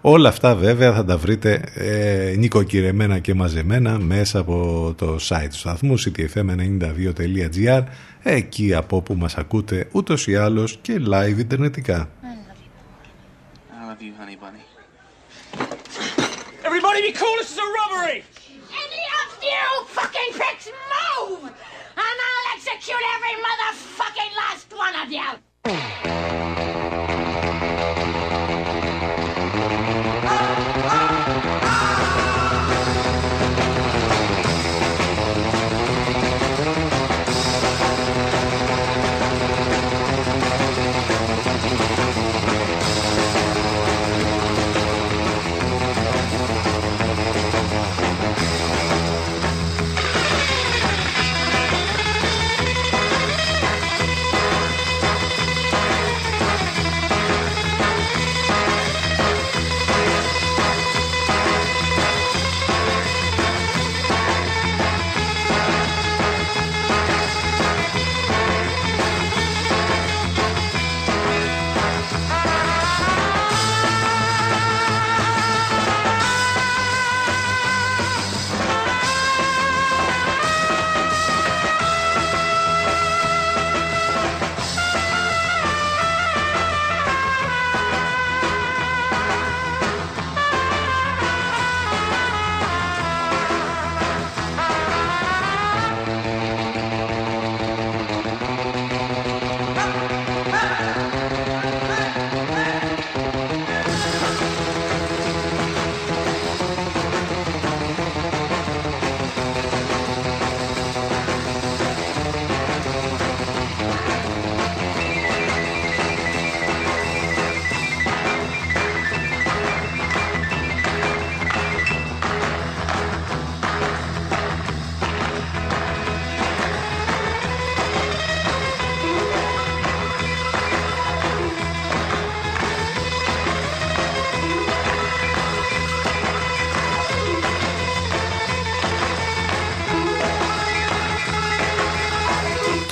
Όλα 0.00 0.28
αυτά 0.28 0.54
βέβαια 0.54 0.92
θα 0.92 1.04
τα 1.04 1.16
βρείτε 1.16 1.62
ε, 1.74 2.34
νοικοκυρεμένα 2.36 3.18
και 3.18 3.34
μαζεμένα 3.34 3.98
μέσα 3.98 4.38
από 4.38 4.94
το 4.96 5.16
site 5.28 5.48
του 5.50 5.56
σταθμού 5.58 5.94
ctfm92.gr 6.00 7.82
εκεί 8.22 8.74
από 8.74 8.96
όπου 8.96 9.14
μας 9.14 9.36
ακούτε 9.36 9.88
ούτως 9.92 10.26
ή 10.26 10.36
άλλως 10.36 10.78
και 10.82 11.00
live 11.08 11.38
ιντερνετικά. 11.38 12.08
I 13.70 13.90
love 13.90 14.02
you, 14.02 14.12
honey 14.20 14.36
bunny. 14.42 14.62
Everybody 16.68 17.00
be 17.08 17.12
cool, 17.20 17.34
this 17.40 17.50
is 17.54 17.58
a 17.66 17.68
robbery! 17.78 18.18
Any 18.84 19.02
of 19.20 19.28
you 19.50 19.64
fucking 19.96 20.30
pricks 20.38 20.66
move! 20.94 21.67
And 21.98 22.18
I'll 22.28 22.46
execute 22.54 23.04
every 23.16 23.34
motherfucking 23.42 24.32
last 24.36 24.72
one 24.72 24.94
of 25.02 25.10
you! 25.10 26.77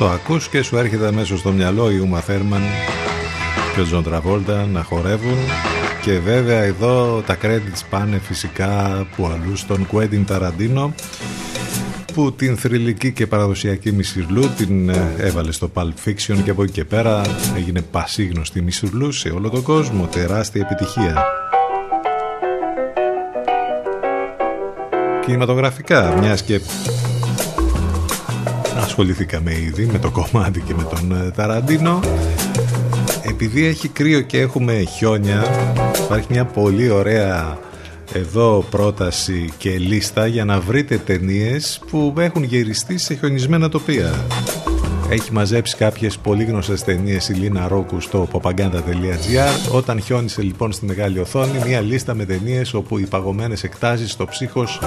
Το 0.07 0.13
ακούς 0.13 0.49
και 0.49 0.63
σου 0.63 0.77
έρχεται 0.77 1.07
αμέσως 1.07 1.39
στο 1.39 1.51
μυαλό 1.53 1.91
η 1.91 1.99
Ούμα 1.99 2.21
Θέρμαν 2.21 2.61
και 3.75 3.81
ο 3.81 3.85
Τζον 3.85 4.03
Τραβόλτα 4.03 4.67
να 4.67 4.83
χορεύουν. 4.83 5.37
Και 6.03 6.19
βέβαια 6.19 6.63
εδώ 6.63 7.23
τα 7.27 7.37
credits 7.43 7.81
πάνε 7.91 8.19
φυσικά 8.19 9.07
που 9.17 9.27
αλλού 9.27 9.57
στον 9.57 9.87
Κουέντιν 9.87 10.25
Ταραντίνο 10.25 10.95
που 12.15 12.33
την 12.33 12.57
θρηλυκή 12.57 13.13
και 13.13 13.27
παραδοσιακή 13.27 13.93
Μισιρλού 13.93 14.51
την 14.57 14.89
ε, 14.89 15.15
έβαλε 15.19 15.53
στο 15.53 15.71
Pulp 15.75 16.09
Fiction 16.09 16.37
και 16.45 16.51
από 16.51 16.63
εκεί 16.63 16.73
και 16.73 16.85
πέρα 16.85 17.23
έγινε 17.57 17.83
πασίγνωστη 17.83 18.63
Μισιρλού 18.63 19.13
σε 19.13 19.29
όλο 19.29 19.51
τον 19.51 19.63
κόσμο, 19.63 20.07
τεράστια 20.07 20.69
επιτυχία. 20.71 21.25
Κινηματογραφικά, 25.25 26.19
μιας 26.21 26.43
και 26.43 26.61
ασχοληθήκαμε 28.99 29.53
ήδη 29.53 29.89
με 29.93 29.99
το 29.99 30.11
κομμάτι 30.11 30.61
και 30.61 30.75
με 30.75 30.83
τον 30.83 31.27
ε, 31.27 31.31
Ταραντίνο 31.31 32.01
επειδή 33.23 33.67
έχει 33.67 33.89
κρύο 33.89 34.21
και 34.21 34.41
έχουμε 34.41 34.83
χιόνια 34.97 35.45
υπάρχει 36.05 36.27
μια 36.31 36.45
πολύ 36.45 36.91
ωραία 36.91 37.59
εδώ 38.13 38.65
πρόταση 38.71 39.53
και 39.59 39.79
λίστα 39.79 40.27
για 40.27 40.45
να 40.45 40.61
βρείτε 40.61 40.97
ταινίες 40.97 41.81
που 41.91 42.15
έχουν 42.19 42.43
γυριστεί 42.43 42.99
σε 42.99 43.15
χιονισμένα 43.15 43.69
τοπία. 43.69 44.13
Έχει 45.11 45.33
μαζέψει 45.33 45.77
κάποιες 45.77 46.19
πολύ 46.19 46.45
γνωστές 46.45 46.85
ταινίες 46.85 47.29
η 47.29 47.33
Λίνα 47.33 47.69
Ρόκου 47.69 48.01
στο 48.01 48.29
popaganda.gr 48.33 49.73
Όταν 49.73 50.01
χιόνισε 50.01 50.43
λοιπόν 50.43 50.73
στη 50.73 50.87
μεγάλη 50.87 51.19
οθόνη 51.19 51.59
μια 51.67 51.81
λίστα 51.81 52.15
με 52.15 52.25
ταινίες 52.25 52.75
όπου 52.75 52.99
οι 52.99 53.07
παγωμένες 53.07 53.65
εκτάσεις, 53.65 54.17
το 54.17 54.25
ψύχος, 54.25 54.81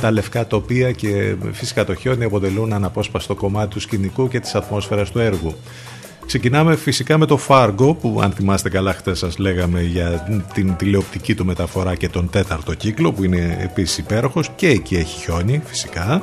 τα 0.00 0.10
λευκά 0.10 0.46
τοπία 0.46 0.92
και 0.92 1.34
φυσικά 1.52 1.84
το 1.84 1.94
χιόνι 1.94 2.24
αποτελούν 2.24 2.72
αναπόσπαστο 2.72 3.34
κομμάτι 3.34 3.68
του 3.68 3.80
σκηνικού 3.80 4.28
και 4.28 4.40
της 4.40 4.54
ατμόσφαιρας 4.54 5.10
του 5.10 5.18
έργου. 5.18 5.54
Ξεκινάμε 6.26 6.76
φυσικά 6.76 7.18
με 7.18 7.26
το 7.26 7.38
Fargo 7.48 7.96
που 8.00 8.20
αν 8.22 8.32
θυμάστε 8.32 8.68
καλά 8.68 8.92
χτες 8.92 9.18
σας 9.18 9.38
λέγαμε 9.38 9.82
για 9.82 10.26
την 10.54 10.76
τηλεοπτική 10.76 11.34
του 11.34 11.44
μεταφορά 11.44 11.94
και 11.94 12.08
τον 12.08 12.30
τέταρτο 12.30 12.74
κύκλο 12.74 13.12
που 13.12 13.24
είναι 13.24 13.58
επίσης 13.60 13.98
υπέροχος 13.98 14.50
και 14.56 14.68
εκεί 14.68 14.96
έχει 14.96 15.20
χιόνι 15.20 15.62
φυσικά 15.64 16.22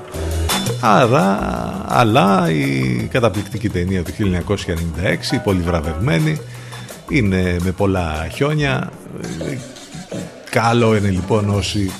Άρα, 0.80 1.40
αλλά 1.88 2.52
η 2.52 3.08
καταπληκτική 3.12 3.70
ταινία 3.70 4.04
του 4.04 4.12
1996 4.20 5.34
η 5.34 5.38
πολύ 5.38 5.62
βραβευμένη 5.62 6.40
είναι 7.10 7.58
με 7.64 7.72
πολλά 7.72 8.28
χιόνια. 8.34 8.92
Καλό 10.50 10.96
είναι 10.96 11.10
λοιπόν 11.10 11.50
όσοι 11.50 11.92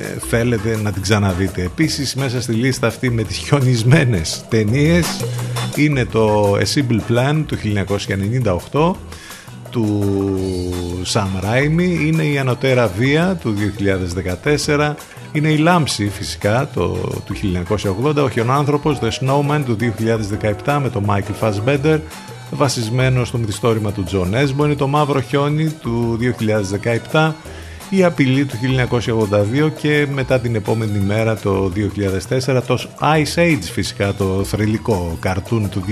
ε, 0.00 0.18
θέλετε 0.28 0.78
να 0.82 0.92
την 0.92 1.02
ξαναδείτε. 1.02 1.62
Επίσης 1.62 2.14
μέσα 2.14 2.40
στη 2.40 2.52
λίστα 2.52 2.86
αυτή 2.86 3.10
με 3.10 3.22
τις 3.22 3.36
χιονισμένες 3.36 4.44
ταινίες 4.48 5.24
είναι 5.76 6.04
το 6.04 6.54
A 6.56 6.64
Simple 6.74 7.00
Plan 7.10 7.44
του 7.46 7.56
1998 8.72 8.92
του 9.70 10.14
Sam 11.12 11.44
Raimi 11.44 12.00
είναι 12.06 12.24
η 12.24 12.38
Ανωτέρα 12.38 12.86
Βία 12.98 13.38
του 13.40 13.54
2014 14.66 14.94
είναι 15.34 15.48
η 15.48 15.56
Λάμψη 15.56 16.08
φυσικά 16.08 16.68
το, 16.74 16.98
του 17.24 17.34
1980 18.04 18.16
ο 18.16 18.28
Χιονάνθρωπος 18.28 18.98
The 19.00 19.08
Snowman 19.08 19.60
του 19.64 19.76
2017 20.64 20.78
με 20.82 20.90
τον 20.90 21.04
Michael 21.08 21.34
Fassbender 21.40 21.98
βασισμένο 22.50 23.24
στο 23.24 23.38
μυθιστόρημα 23.38 23.92
του 23.92 24.04
John 24.12 24.34
Esbo 24.34 24.64
είναι 24.64 24.74
το 24.74 24.86
Μαύρο 24.86 25.20
Χιόνι 25.20 25.68
του 25.68 26.18
2017 27.12 27.32
η 27.90 28.04
απειλή 28.04 28.44
του 28.44 28.56
1982 29.66 29.70
και 29.76 30.06
μετά 30.12 30.40
την 30.40 30.54
επόμενη 30.54 30.98
μέρα 30.98 31.36
το 31.36 31.72
2004 32.46 32.60
το 32.66 32.88
Ice 33.00 33.34
Age 33.34 33.68
φυσικά 33.72 34.14
το 34.14 34.44
θρηλυκό 34.44 35.16
καρτούν 35.20 35.68
του 35.68 35.84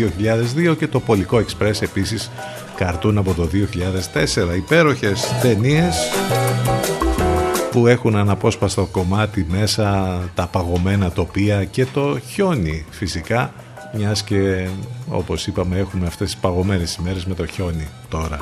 2002 0.71 0.77
και 0.79 0.87
το 0.87 1.01
Πολικό 1.01 1.39
Express 1.39 1.83
επίσης 1.83 2.31
καρτούν 2.77 3.19
από 3.19 3.35
το 3.35 3.49
2004 4.53 4.57
υπέροχες 4.57 5.35
ταινίες 5.43 5.97
που 7.73 7.87
έχουν 7.87 8.17
αναπόσπαστο 8.17 8.87
κομμάτι 8.87 9.47
μέσα 9.51 10.19
τα 10.35 10.47
παγωμένα 10.47 11.11
τοπία 11.11 11.65
και 11.65 11.87
το 11.87 12.19
χιόνι 12.29 12.85
φυσικά 12.91 13.53
μιας 13.93 14.23
και 14.23 14.69
όπως 15.09 15.47
είπαμε 15.47 15.79
έχουμε 15.79 16.07
αυτές 16.07 16.31
τις 16.31 16.41
παγωμένες 16.41 16.95
ημέρες 16.95 17.27
με 17.27 17.35
το 17.35 17.47
χιόνι 17.47 17.89
τώρα. 18.09 18.39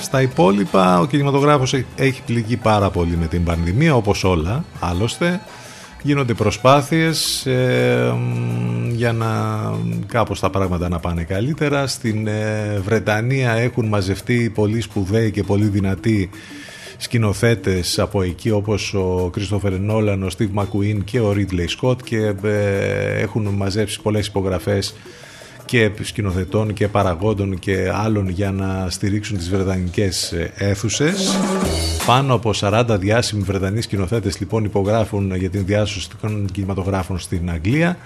Στα 0.00 0.22
υπόλοιπα 0.22 1.00
ο 1.00 1.06
κινηματογράφος 1.06 1.74
έχει 1.96 2.22
πληγεί 2.26 2.56
πάρα 2.56 2.90
πολύ 2.90 3.16
με 3.16 3.26
την 3.26 3.44
πανδημία 3.44 3.94
όπως 3.94 4.24
όλα 4.24 4.64
άλλωστε 4.80 5.40
γίνονται 6.02 6.34
προσπάθειες 6.34 7.46
ε, 7.46 8.14
για 8.98 9.12
να 9.12 9.28
κάπως 10.06 10.40
τα 10.40 10.50
πράγματα 10.50 10.88
να 10.88 10.98
πάνε 10.98 11.22
καλύτερα 11.22 11.86
στην 11.86 12.26
ε, 12.26 12.80
Βρετανία 12.84 13.52
έχουν 13.52 13.86
μαζευτεί 13.86 14.50
πολύ 14.54 14.80
σπουδαίοι 14.80 15.30
και 15.30 15.42
πολύ 15.42 15.64
δυνατοί 15.64 16.30
σκηνοθέτες 16.96 17.98
από 17.98 18.22
εκεί 18.22 18.50
όπως 18.50 18.94
ο 18.94 19.30
Κρίστοφερ 19.32 19.78
Νόλαν, 19.78 20.22
ο 20.22 20.30
Στίβ 20.30 20.50
Μακουίν 20.52 21.04
και 21.04 21.20
ο 21.20 21.32
Ρίτλεϊ 21.32 21.66
Σκότ 21.66 22.00
και 22.04 22.34
ε, 22.42 23.20
έχουν 23.20 23.46
μαζέψει 23.46 24.00
πολλές 24.00 24.26
υπογραφές 24.26 24.94
και 25.64 25.90
σκηνοθετών 26.02 26.72
και 26.72 26.88
παραγόντων 26.88 27.58
και 27.58 27.90
άλλων 27.94 28.28
για 28.28 28.50
να 28.50 28.90
στηρίξουν 28.90 29.36
τις 29.36 29.50
βρετανικές 29.50 30.34
αίθουσες. 30.54 31.36
Πάνω 32.06 32.34
από 32.34 32.50
40 32.60 32.84
διάσημοι 32.98 33.42
βρετανοί 33.42 33.80
σκηνοθέτες 33.80 34.40
λοιπόν 34.40 34.64
υπογράφουν 34.64 35.34
για 35.34 35.50
την 35.50 35.64
διάσωση 35.64 36.08
των 36.20 36.46
κινηματογράφων 36.52 37.18
στην 37.18 37.50
Αγγλία 37.50 37.96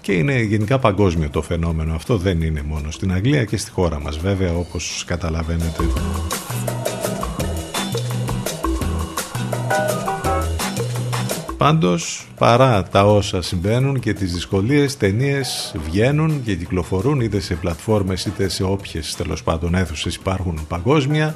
και 0.00 0.12
είναι 0.12 0.40
γενικά 0.42 0.78
παγκόσμιο 0.78 1.30
το 1.30 1.42
φαινόμενο. 1.42 1.94
Αυτό 1.94 2.16
δεν 2.16 2.42
είναι 2.42 2.62
μόνο 2.62 2.90
στην 2.90 3.12
Αγγλία 3.12 3.44
και 3.44 3.56
στη 3.56 3.70
χώρα 3.70 4.00
μας 4.00 4.18
βέβαια 4.18 4.54
όπως 4.54 5.04
καταλαβαίνετε. 5.06 5.84
Πάντως, 11.58 12.28
παρά 12.38 12.82
τα 12.82 13.04
όσα 13.04 13.42
συμβαίνουν 13.42 14.00
και 14.00 14.12
τις 14.12 14.32
δυσκολίες, 14.32 14.96
ταινίες 14.96 15.74
βγαίνουν 15.84 16.42
και 16.42 16.54
κυκλοφορούν 16.54 17.20
είτε 17.20 17.40
σε 17.40 17.54
πλατφόρμες 17.54 18.24
είτε 18.24 18.48
σε 18.48 18.62
όποιες 18.64 19.16
τέλος 19.16 19.42
πάντων 19.42 19.74
αίθουσες 19.74 20.14
υπάρχουν 20.14 20.66
παγκόσμια. 20.68 21.34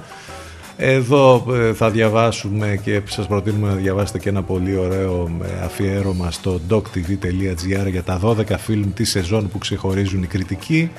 Εδώ 0.84 1.44
ε, 1.52 1.72
θα 1.72 1.90
διαβάσουμε 1.90 2.78
και 2.82 3.00
σας 3.04 3.26
προτείνουμε 3.26 3.68
να 3.68 3.74
διαβάσετε 3.74 4.18
και 4.18 4.28
ένα 4.28 4.42
πολύ 4.42 4.76
ωραίο 4.76 5.30
ε, 5.42 5.64
αφιέρωμα 5.64 6.30
στο 6.30 6.60
doctv.gr 6.70 7.90
για 7.90 8.02
τα 8.02 8.20
12 8.24 8.42
φιλμ 8.58 8.92
της 8.92 9.10
σεζόν 9.10 9.48
που 9.48 9.58
ξεχωρίζουν 9.58 10.22
οι 10.22 10.26
κριτικοί. 10.26 10.90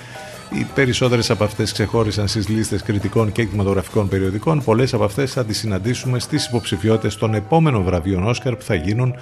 Οι 0.60 0.66
περισσότερες 0.76 1.30
από 1.30 1.44
αυτές 1.44 1.72
ξεχώρισαν 1.72 2.28
στις 2.28 2.48
λίστες 2.48 2.84
κριτικών 2.84 3.32
και 3.32 3.44
κινηματογραφικών 3.44 4.08
περιοδικών. 4.10 4.64
Πολλές 4.64 4.94
από 4.94 5.04
αυτές 5.04 5.34
θα 5.34 5.46
τις 5.46 5.58
συναντήσουμε 5.58 6.20
στις 6.20 6.46
υποψηφιότητες 6.46 7.16
των 7.16 7.34
επόμενων 7.34 7.84
βραβείων 7.84 8.28
Όσκαρ 8.28 8.56
που 8.56 8.64
θα 8.64 8.76
γίνουν 8.76 9.16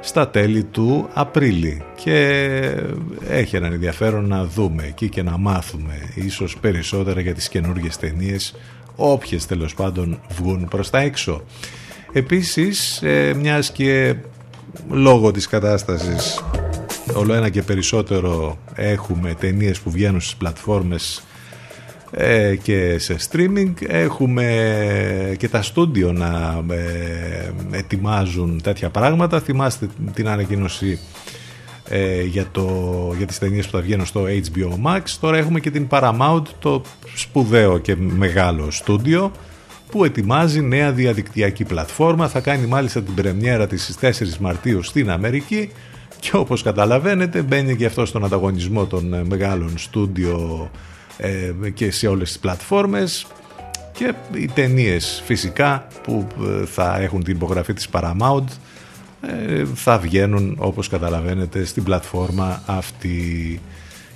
στα 0.00 0.28
τέλη 0.28 0.64
του 0.64 1.08
Απρίλη 1.14 1.82
και 1.94 2.18
έχει 3.28 3.56
έναν 3.56 3.72
ενδιαφέρον 3.72 4.28
να 4.28 4.44
δούμε 4.44 4.84
εκεί 4.86 5.08
και 5.08 5.22
να 5.22 5.38
μάθουμε 5.38 5.94
ίσως 6.14 6.56
περισσότερα 6.60 7.20
για 7.20 7.34
τις 7.34 7.48
καινούργιες 7.48 7.96
ταινίες, 7.96 8.54
όποιες 8.96 9.46
τέλος 9.46 9.74
πάντων 9.74 10.20
βγουν 10.36 10.68
προς 10.70 10.90
τα 10.90 10.98
έξω. 10.98 11.42
Επίσης, 12.12 13.02
ε, 13.02 13.34
μιας 13.34 13.72
και 13.72 14.14
λόγω 14.90 15.30
της 15.30 15.46
κατάστασης 15.46 16.44
όλο 17.14 17.34
ένα 17.34 17.48
και 17.48 17.62
περισσότερο 17.62 18.58
έχουμε 18.74 19.34
ταινίες 19.34 19.80
που 19.80 19.90
βγαίνουν 19.90 20.20
στις 20.20 20.36
πλατφόρμες 20.36 21.24
ε, 22.10 22.56
και 22.56 22.98
σε 22.98 23.16
streaming 23.30 23.72
έχουμε 23.86 25.34
και 25.38 25.48
τα 25.48 25.62
στούντιο 25.62 26.12
να 26.12 26.64
ε, 26.70 27.52
ετοιμάζουν 27.70 28.60
τέτοια 28.62 28.90
πράγματα 28.90 29.40
θυμάστε 29.40 29.88
την 30.14 30.28
ανακοίνωση 30.28 30.98
ε, 31.88 32.22
για, 32.22 32.46
το, 32.52 32.68
για 33.16 33.26
τις 33.26 33.38
ταινίες 33.38 33.66
που 33.66 33.72
θα 33.76 33.80
βγαίνουν 33.80 34.06
στο 34.06 34.24
HBO 34.24 34.86
Max. 34.86 35.02
Τώρα 35.20 35.36
έχουμε 35.36 35.60
και 35.60 35.70
την 35.70 35.86
Paramount 35.90 36.42
το 36.58 36.82
σπουδαίο 37.14 37.78
και 37.78 37.96
μεγάλο 37.96 38.70
στούντιο 38.70 39.32
που 39.90 40.04
ετοιμάζει 40.04 40.60
νέα 40.60 40.92
διαδικτυακή 40.92 41.64
πλατφόρμα. 41.64 42.28
Θα 42.28 42.40
κάνει 42.40 42.66
μάλιστα 42.66 43.02
την 43.02 43.14
πρεμιέρα 43.14 43.66
της 43.66 43.82
στις 43.82 44.18
4 44.34 44.36
Μαρτίου 44.38 44.82
στην 44.82 45.10
Αμερική. 45.10 45.70
Και 46.20 46.36
όπως 46.36 46.62
καταλαβαίνετε 46.62 47.42
μπαίνει 47.42 47.76
και 47.76 47.86
αυτό 47.86 48.06
στον 48.06 48.24
ανταγωνισμό 48.24 48.86
των 48.86 49.14
ε, 49.14 49.24
μεγάλων 49.24 49.78
στούντιο 49.78 50.70
ε, 51.16 51.52
και 51.74 51.90
σε 51.90 52.06
όλες 52.06 52.28
τις 52.28 52.38
πλατφόρμες. 52.38 53.26
Και 53.92 54.14
οι 54.34 54.48
ταινίες 54.54 55.22
φυσικά 55.24 55.86
που 56.02 56.26
ε, 56.62 56.66
θα 56.66 57.00
έχουν 57.00 57.24
την 57.24 57.34
υπογραφή 57.34 57.72
της 57.72 57.88
Paramount 57.92 58.44
θα 59.74 59.98
βγαίνουν 59.98 60.56
όπως 60.58 60.88
καταλαβαίνετε 60.88 61.64
στην 61.64 61.82
πλατφόρμα 61.82 62.62
αυτή. 62.66 63.60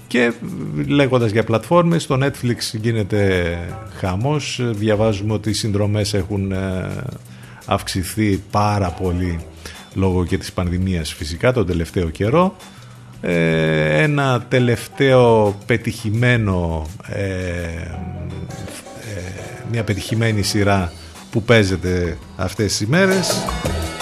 Και 0.07 0.33
λέγοντας 0.87 1.31
για 1.31 1.45
πλατφόρμες 1.45 2.07
το 2.07 2.19
Netflix 2.25 2.79
γίνεται 2.81 3.59
χαμός. 3.95 4.61
Διαβάζουμε 4.63 5.33
ότι 5.33 5.51
οι 5.51 5.53
συνδρομές 5.53 6.15
έχουν 6.15 6.53
αυξηθεί 7.67 8.43
πάρα 8.51 8.91
πολύ 8.91 9.39
λόγω 9.95 10.25
και 10.25 10.39
της 10.39 10.53
πανδημίας 10.53 11.13
φυσικά 11.13 11.53
τον 11.53 11.67
τελευταίο 11.67 12.11
καιρό. 12.11 12.57
Ε, 13.21 14.03
ένα 14.03 14.43
τελευταίο 14.49 15.57
πετυχημένο 15.67 16.87
ε, 17.07 17.23
ε, 17.23 18.03
μια 19.71 19.85
πετυχημένη 19.85 20.43
σειρά 20.43 20.93
που 21.31 21.43
παίζεται 21.43 22.19
αυτές 22.37 22.67
τις 22.67 22.81
ημέρες 22.81 23.45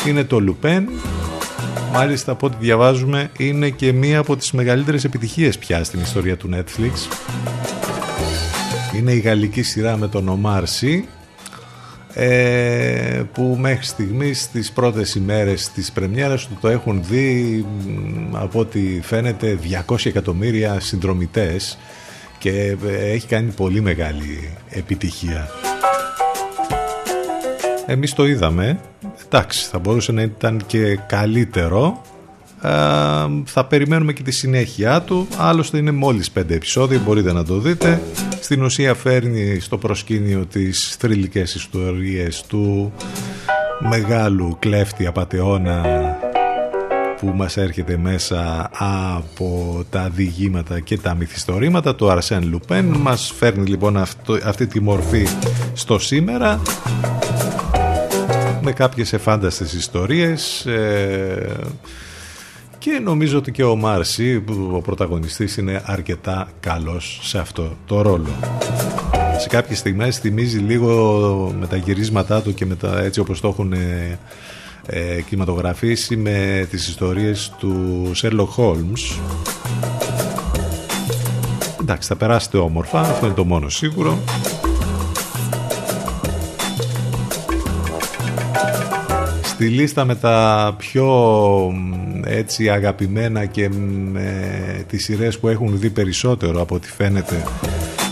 είναι 0.06 0.24
το 0.24 0.40
Λουπέν. 0.40 0.88
Μάλιστα 1.92 2.32
από 2.32 2.46
ό,τι 2.46 2.56
διαβάζουμε 2.60 3.30
είναι 3.38 3.70
και 3.70 3.92
μία 3.92 4.18
από 4.18 4.36
τις 4.36 4.52
μεγαλύτερες 4.52 5.04
επιτυχίες 5.04 5.58
πια 5.58 5.84
στην 5.84 6.00
ιστορία 6.00 6.36
του 6.36 6.50
Netflix. 6.54 6.90
Είναι 8.96 9.12
η 9.12 9.18
γαλλική 9.18 9.62
σειρά 9.62 9.96
με 9.96 10.08
τον 10.08 10.40
Omar 10.42 10.62
Sy 10.62 11.02
ε, 12.14 13.22
που 13.32 13.56
μέχρι 13.60 13.84
στιγμής 13.84 14.40
στις 14.42 14.72
πρώτες 14.72 15.14
ημέρες 15.14 15.70
της 15.70 15.92
πρεμιέρας 15.92 16.46
του 16.46 16.58
το 16.60 16.68
έχουν 16.68 17.02
δει 17.04 17.64
από 18.32 18.58
ό,τι 18.58 19.00
φαίνεται 19.02 19.58
200 19.86 20.06
εκατομμύρια 20.06 20.80
συνδρομητές 20.80 21.78
και 22.38 22.76
ε, 22.86 23.10
έχει 23.12 23.26
κάνει 23.26 23.50
πολύ 23.50 23.80
μεγάλη 23.80 24.50
επιτυχία. 24.70 25.48
Εμείς 27.88 28.12
το 28.12 28.26
είδαμε, 28.26 28.80
εντάξει 29.26 29.68
θα 29.70 29.78
μπορούσε 29.78 30.12
να 30.12 30.22
ήταν 30.22 30.62
και 30.66 30.98
καλύτερο. 31.06 32.02
Θα 33.44 33.64
περιμένουμε 33.68 34.12
και 34.12 34.22
τη 34.22 34.30
συνέχεια 34.30 35.02
του. 35.02 35.28
Άλλωστε 35.36 35.78
είναι 35.78 35.90
μόλις 35.90 36.30
5 36.38 36.50
επεισόδια 36.50 37.00
μπορείτε 37.04 37.32
να 37.32 37.44
το 37.44 37.58
δείτε. 37.58 38.02
Στην 38.40 38.62
ουσία 38.62 38.94
φέρνει 38.94 39.58
στο 39.60 39.78
προσκήνιο 39.78 40.46
τις 40.46 40.96
θρηλυκές 40.98 41.54
ιστορίες 41.54 42.44
του 42.48 42.92
μεγάλου 43.88 44.56
κλέφτη 44.58 45.06
απατεώνα 45.06 45.82
που 47.20 47.32
μας 47.34 47.56
έρχεται 47.56 47.96
μέσα 47.96 48.70
από 49.16 49.84
τα 49.90 50.10
διηγήματα 50.14 50.80
και 50.80 50.98
τα 50.98 51.14
μυθιστορήματα 51.14 51.94
του 51.94 52.10
Αρσέν 52.10 52.48
Λουπέν 52.48 52.84
μας 52.84 53.32
φέρνει 53.38 53.66
λοιπόν 53.66 53.96
αυτό, 53.96 54.38
αυτή 54.44 54.66
τη 54.66 54.80
μορφή 54.80 55.26
στο 55.72 55.98
σήμερα 55.98 56.60
με 58.66 58.72
κάποιες 58.72 59.12
εφάνταστες 59.12 59.72
ιστορίες 59.72 60.66
ε, 60.66 61.56
και 62.78 63.01
νομίζω 63.05 63.38
ότι 63.38 63.52
και 63.52 63.64
ο 63.64 63.76
Μάρσι, 63.76 64.44
ο 64.72 64.80
πρωταγωνιστής, 64.80 65.56
είναι 65.56 65.82
αρκετά 65.84 66.48
καλός 66.60 67.20
σε 67.22 67.38
αυτό 67.38 67.76
το 67.86 68.02
ρόλο. 68.02 68.28
Σε 69.38 69.48
κάποιες 69.48 69.78
στιγμές 69.78 70.18
θυμίζει 70.18 70.59
λίγο 70.59 71.55
με 71.59 71.66
τα 71.66 71.76
γυρίσματά 71.76 72.43
του 72.43 72.55
και 72.55 72.66
με 72.66 72.74
τα, 72.74 72.98
έτσι 72.98 73.20
όπως 73.20 73.40
το 73.40 73.48
έχουν 73.48 73.72
ε, 73.72 74.18
ε 74.86 75.20
κινηματογραφήσει 75.20 76.16
με 76.16 76.66
τις 76.70 76.88
ιστορίες 76.88 77.52
του 77.59 78.10
Sherlock 78.16 78.48
Holmes. 78.56 79.20
Εντάξει, 81.80 82.09
θα 82.09 82.16
περάσετε 82.16 82.59
όμορφα, 82.59 83.01
αυτό 83.01 83.26
είναι 83.26 83.34
το 83.34 83.44
μόνο 83.44 83.68
σίγουρο. 83.68 84.18
Στη 89.56 89.68
λίστα 89.68 90.04
με 90.04 90.14
τα 90.14 90.74
πιο 90.78 91.08
έτσι 92.24 92.70
αγαπημένα 92.70 93.44
και 93.44 93.68
με 94.12 94.84
τις 94.88 95.04
σειρές 95.04 95.38
που 95.38 95.48
έχουν 95.48 95.78
δει 95.78 95.90
περισσότερο 95.90 96.60
από 96.60 96.74
ό,τι 96.74 96.88
φαίνεται 96.88 97.42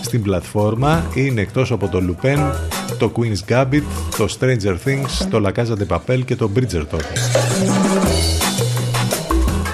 στην 0.03 0.23
πλατφόρμα 0.23 1.05
είναι 1.15 1.41
εκτός 1.41 1.73
από 1.73 1.89
το 1.89 2.03
Lupin, 2.09 2.53
το 2.99 3.13
Queen's 3.17 3.53
Gambit, 3.53 3.83
το 4.17 4.37
Stranger 4.39 4.77
Things, 4.85 5.27
το 5.31 5.43
La 5.47 5.61
Casa 5.61 5.77
de 5.79 5.97
Papel 5.97 6.25
και 6.25 6.37
το 6.37 6.51
Bridgerton. 6.57 7.01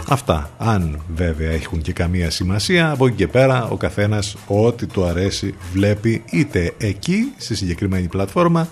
Αυτά, 0.08 0.50
αν 0.58 1.02
βέβαια 1.14 1.50
έχουν 1.50 1.80
και 1.80 1.92
καμία 1.92 2.30
σημασία, 2.30 2.90
από 2.90 3.06
εκεί 3.06 3.16
και 3.16 3.28
πέρα 3.28 3.68
ο 3.68 3.76
καθένας 3.76 4.36
ό,τι 4.46 4.86
του 4.86 5.04
αρέσει 5.04 5.54
βλέπει 5.72 6.22
είτε 6.30 6.72
εκεί, 6.78 7.32
στη 7.36 7.54
συγκεκριμένη 7.54 8.06
πλατφόρμα, 8.06 8.68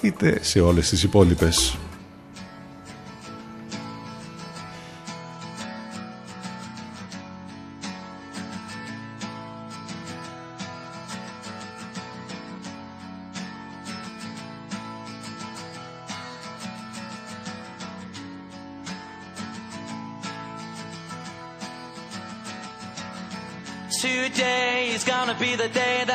είτε 0.00 0.38
σε 0.40 0.60
όλες 0.60 0.88
τις 0.88 1.02
υπόλοιπες. 1.02 1.76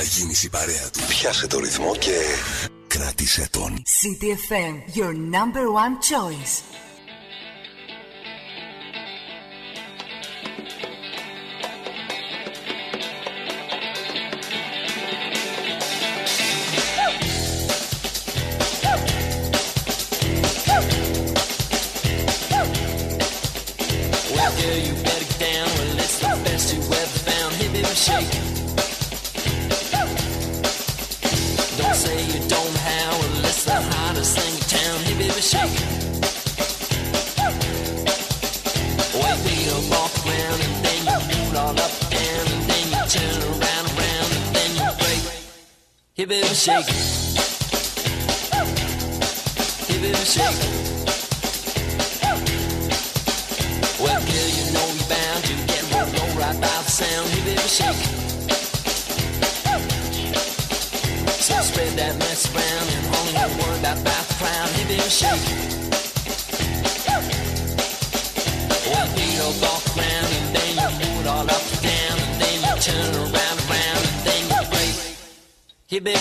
Να 0.00 0.06
γίνεις 0.06 0.42
η 0.42 0.50
παρέα 0.50 0.90
του. 0.92 1.00
Πιάσε 1.08 1.46
το 1.46 1.58
ρυθμό 1.58 1.96
και 1.96 2.16
κράτησε 2.86 3.48
τον. 3.50 3.82
CTFM, 4.00 4.74
your 4.98 5.12
number 5.12 5.64
one 5.84 5.94
choice. 6.10 6.69
Shake. 46.60 46.89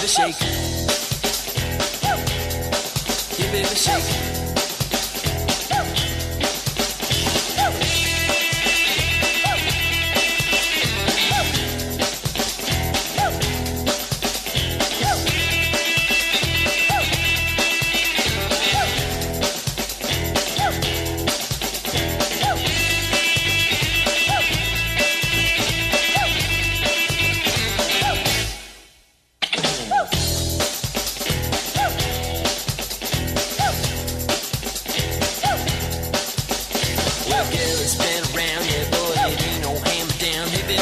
Shake. 0.09 0.48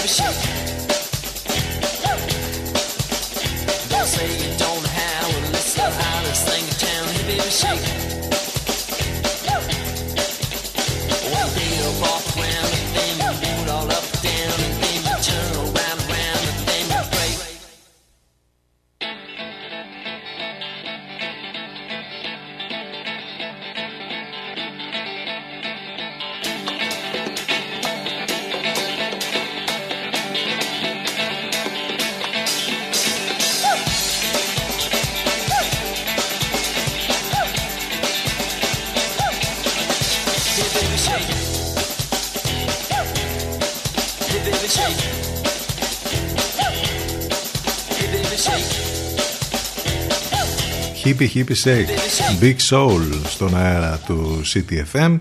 Shit. 0.07 0.66
Hippie 51.17 51.35
Hippie 51.35 51.55
Shake 51.63 51.89
Big 52.41 52.55
Soul 52.69 53.01
στον 53.23 53.57
αέρα 53.57 53.99
του 54.05 54.41
CTFM 54.53 55.19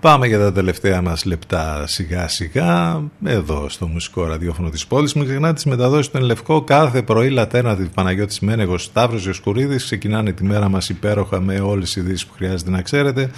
Πάμε 0.00 0.26
για 0.26 0.38
τα 0.38 0.52
τελευταία 0.52 1.02
μας 1.02 1.24
λεπτά 1.24 1.86
σιγά 1.86 2.28
σιγά 2.28 3.02
εδώ 3.24 3.68
στο 3.68 3.86
μουσικό 3.86 4.24
ραδιόφωνο 4.24 4.68
της 4.68 4.86
πόλης. 4.86 5.14
Μην 5.14 5.24
ξεχνάτε 5.24 5.54
τις 5.54 5.64
μεταδόσεις 5.64 6.06
στον 6.06 6.22
Λευκό. 6.22 6.62
Κάθε 6.62 7.02
πρωί 7.02 7.28
Λατέρνατη 7.28 7.88
Παναγιώτης 7.94 8.40
Μένεγος 8.40 8.82
Σταύρος 8.82 9.26
Ιωσκουρίδης. 9.26 9.84
Ξεκινάνε 9.84 10.32
τη 10.32 10.44
μέρα 10.44 10.68
μας 10.68 10.88
υπέροχα 10.88 11.40
με 11.40 11.60
όλες 11.60 11.84
τις 11.84 11.96
ειδήσεις 11.96 12.26
που 12.26 12.32
χρειάζεται 12.32 12.70
να 12.70 12.82
ξέρετε. 12.82 13.30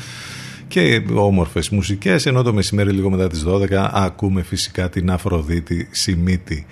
Και 0.68 1.02
όμορφες 1.14 1.68
μουσικές 1.68 2.26
ενώ 2.26 2.42
το 2.42 2.52
μεσημέρι 2.52 2.90
λίγο 2.90 3.10
μετά 3.10 3.28
τις 3.28 3.44
12 3.46 3.90
ακούμε 3.92 4.42
φυσικά 4.42 4.88
την 4.88 5.10
Αφροδίτη 5.10 5.88
Σιμίτη 5.90 6.66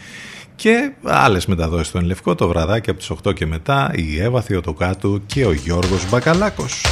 και 0.58 0.92
άλλες 1.02 1.46
μεταδόσεις 1.46 1.86
στον 1.86 2.04
Λευκό 2.04 2.34
το 2.34 2.48
βραδάκι 2.48 2.90
από 2.90 2.98
τις 2.98 3.10
8 3.26 3.34
και 3.34 3.46
μετά 3.46 3.90
η 3.94 4.20
Εύα 4.20 4.42
Θεοτοκάτου 4.42 5.22
και 5.26 5.44
ο 5.44 5.52
Γιώργος 5.52 6.10
Μπακαλάκος. 6.10 6.84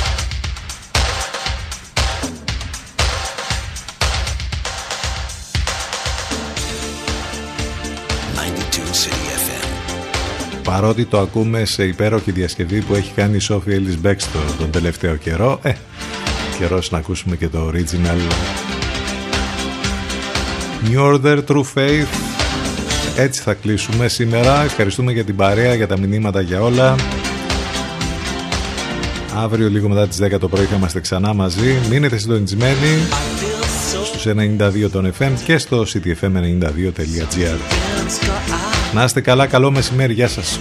Παρότι 10.63 11.05
το 11.05 11.19
ακούμε 11.19 11.65
σε 11.65 11.85
υπέροχη 11.85 12.31
διασκευή 12.31 12.81
που 12.81 12.95
έχει 12.95 13.13
κάνει 13.13 13.37
η 13.37 13.39
Σόφη 13.39 13.73
Έλλης 13.73 14.01
Μπέξτο 14.01 14.39
τον 14.59 14.71
τελευταίο 14.71 15.17
καιρό, 15.17 15.59
ε, 15.63 15.73
καιρός 16.59 16.91
να 16.91 16.99
ακούσουμε 16.99 17.37
και 17.37 17.49
το 17.49 17.73
original 17.73 18.19
New 20.91 21.15
Order 21.15 21.45
True 21.45 21.65
Faith 21.75 22.26
έτσι 23.17 23.43
θα 23.43 23.55
κλείσουμε 23.55 24.09
σήμερα. 24.09 24.63
Ευχαριστούμε 24.63 25.13
για 25.13 25.25
την 25.25 25.37
παρέα, 25.37 25.75
για 25.75 25.87
τα 25.87 25.99
μηνύματα 25.99 26.41
για 26.41 26.63
όλα. 26.63 26.95
Αύριο 29.37 29.69
λίγο 29.69 29.89
μετά 29.89 30.09
τις 30.09 30.19
10 30.23 30.39
το 30.41 30.49
πρωί 30.49 30.65
θα 30.65 30.77
είμαστε 30.77 31.01
ξανά 31.01 31.35
μαζί. 31.35 31.77
Μείνετε 31.91 32.19
συντονισμένοι 32.19 33.09
στους 34.05 34.27
92 34.27 34.91
των 34.91 35.13
FM 35.19 35.31
και 35.45 35.59
στο 35.59 35.83
ctfm92.gr 35.83 37.59
να 38.95 39.05
είστε 39.05 39.21
καλά, 39.21 39.47
καλό 39.47 39.71
μεσημέρι, 39.71 40.13
γεια 40.13 40.29
σας 40.29 40.59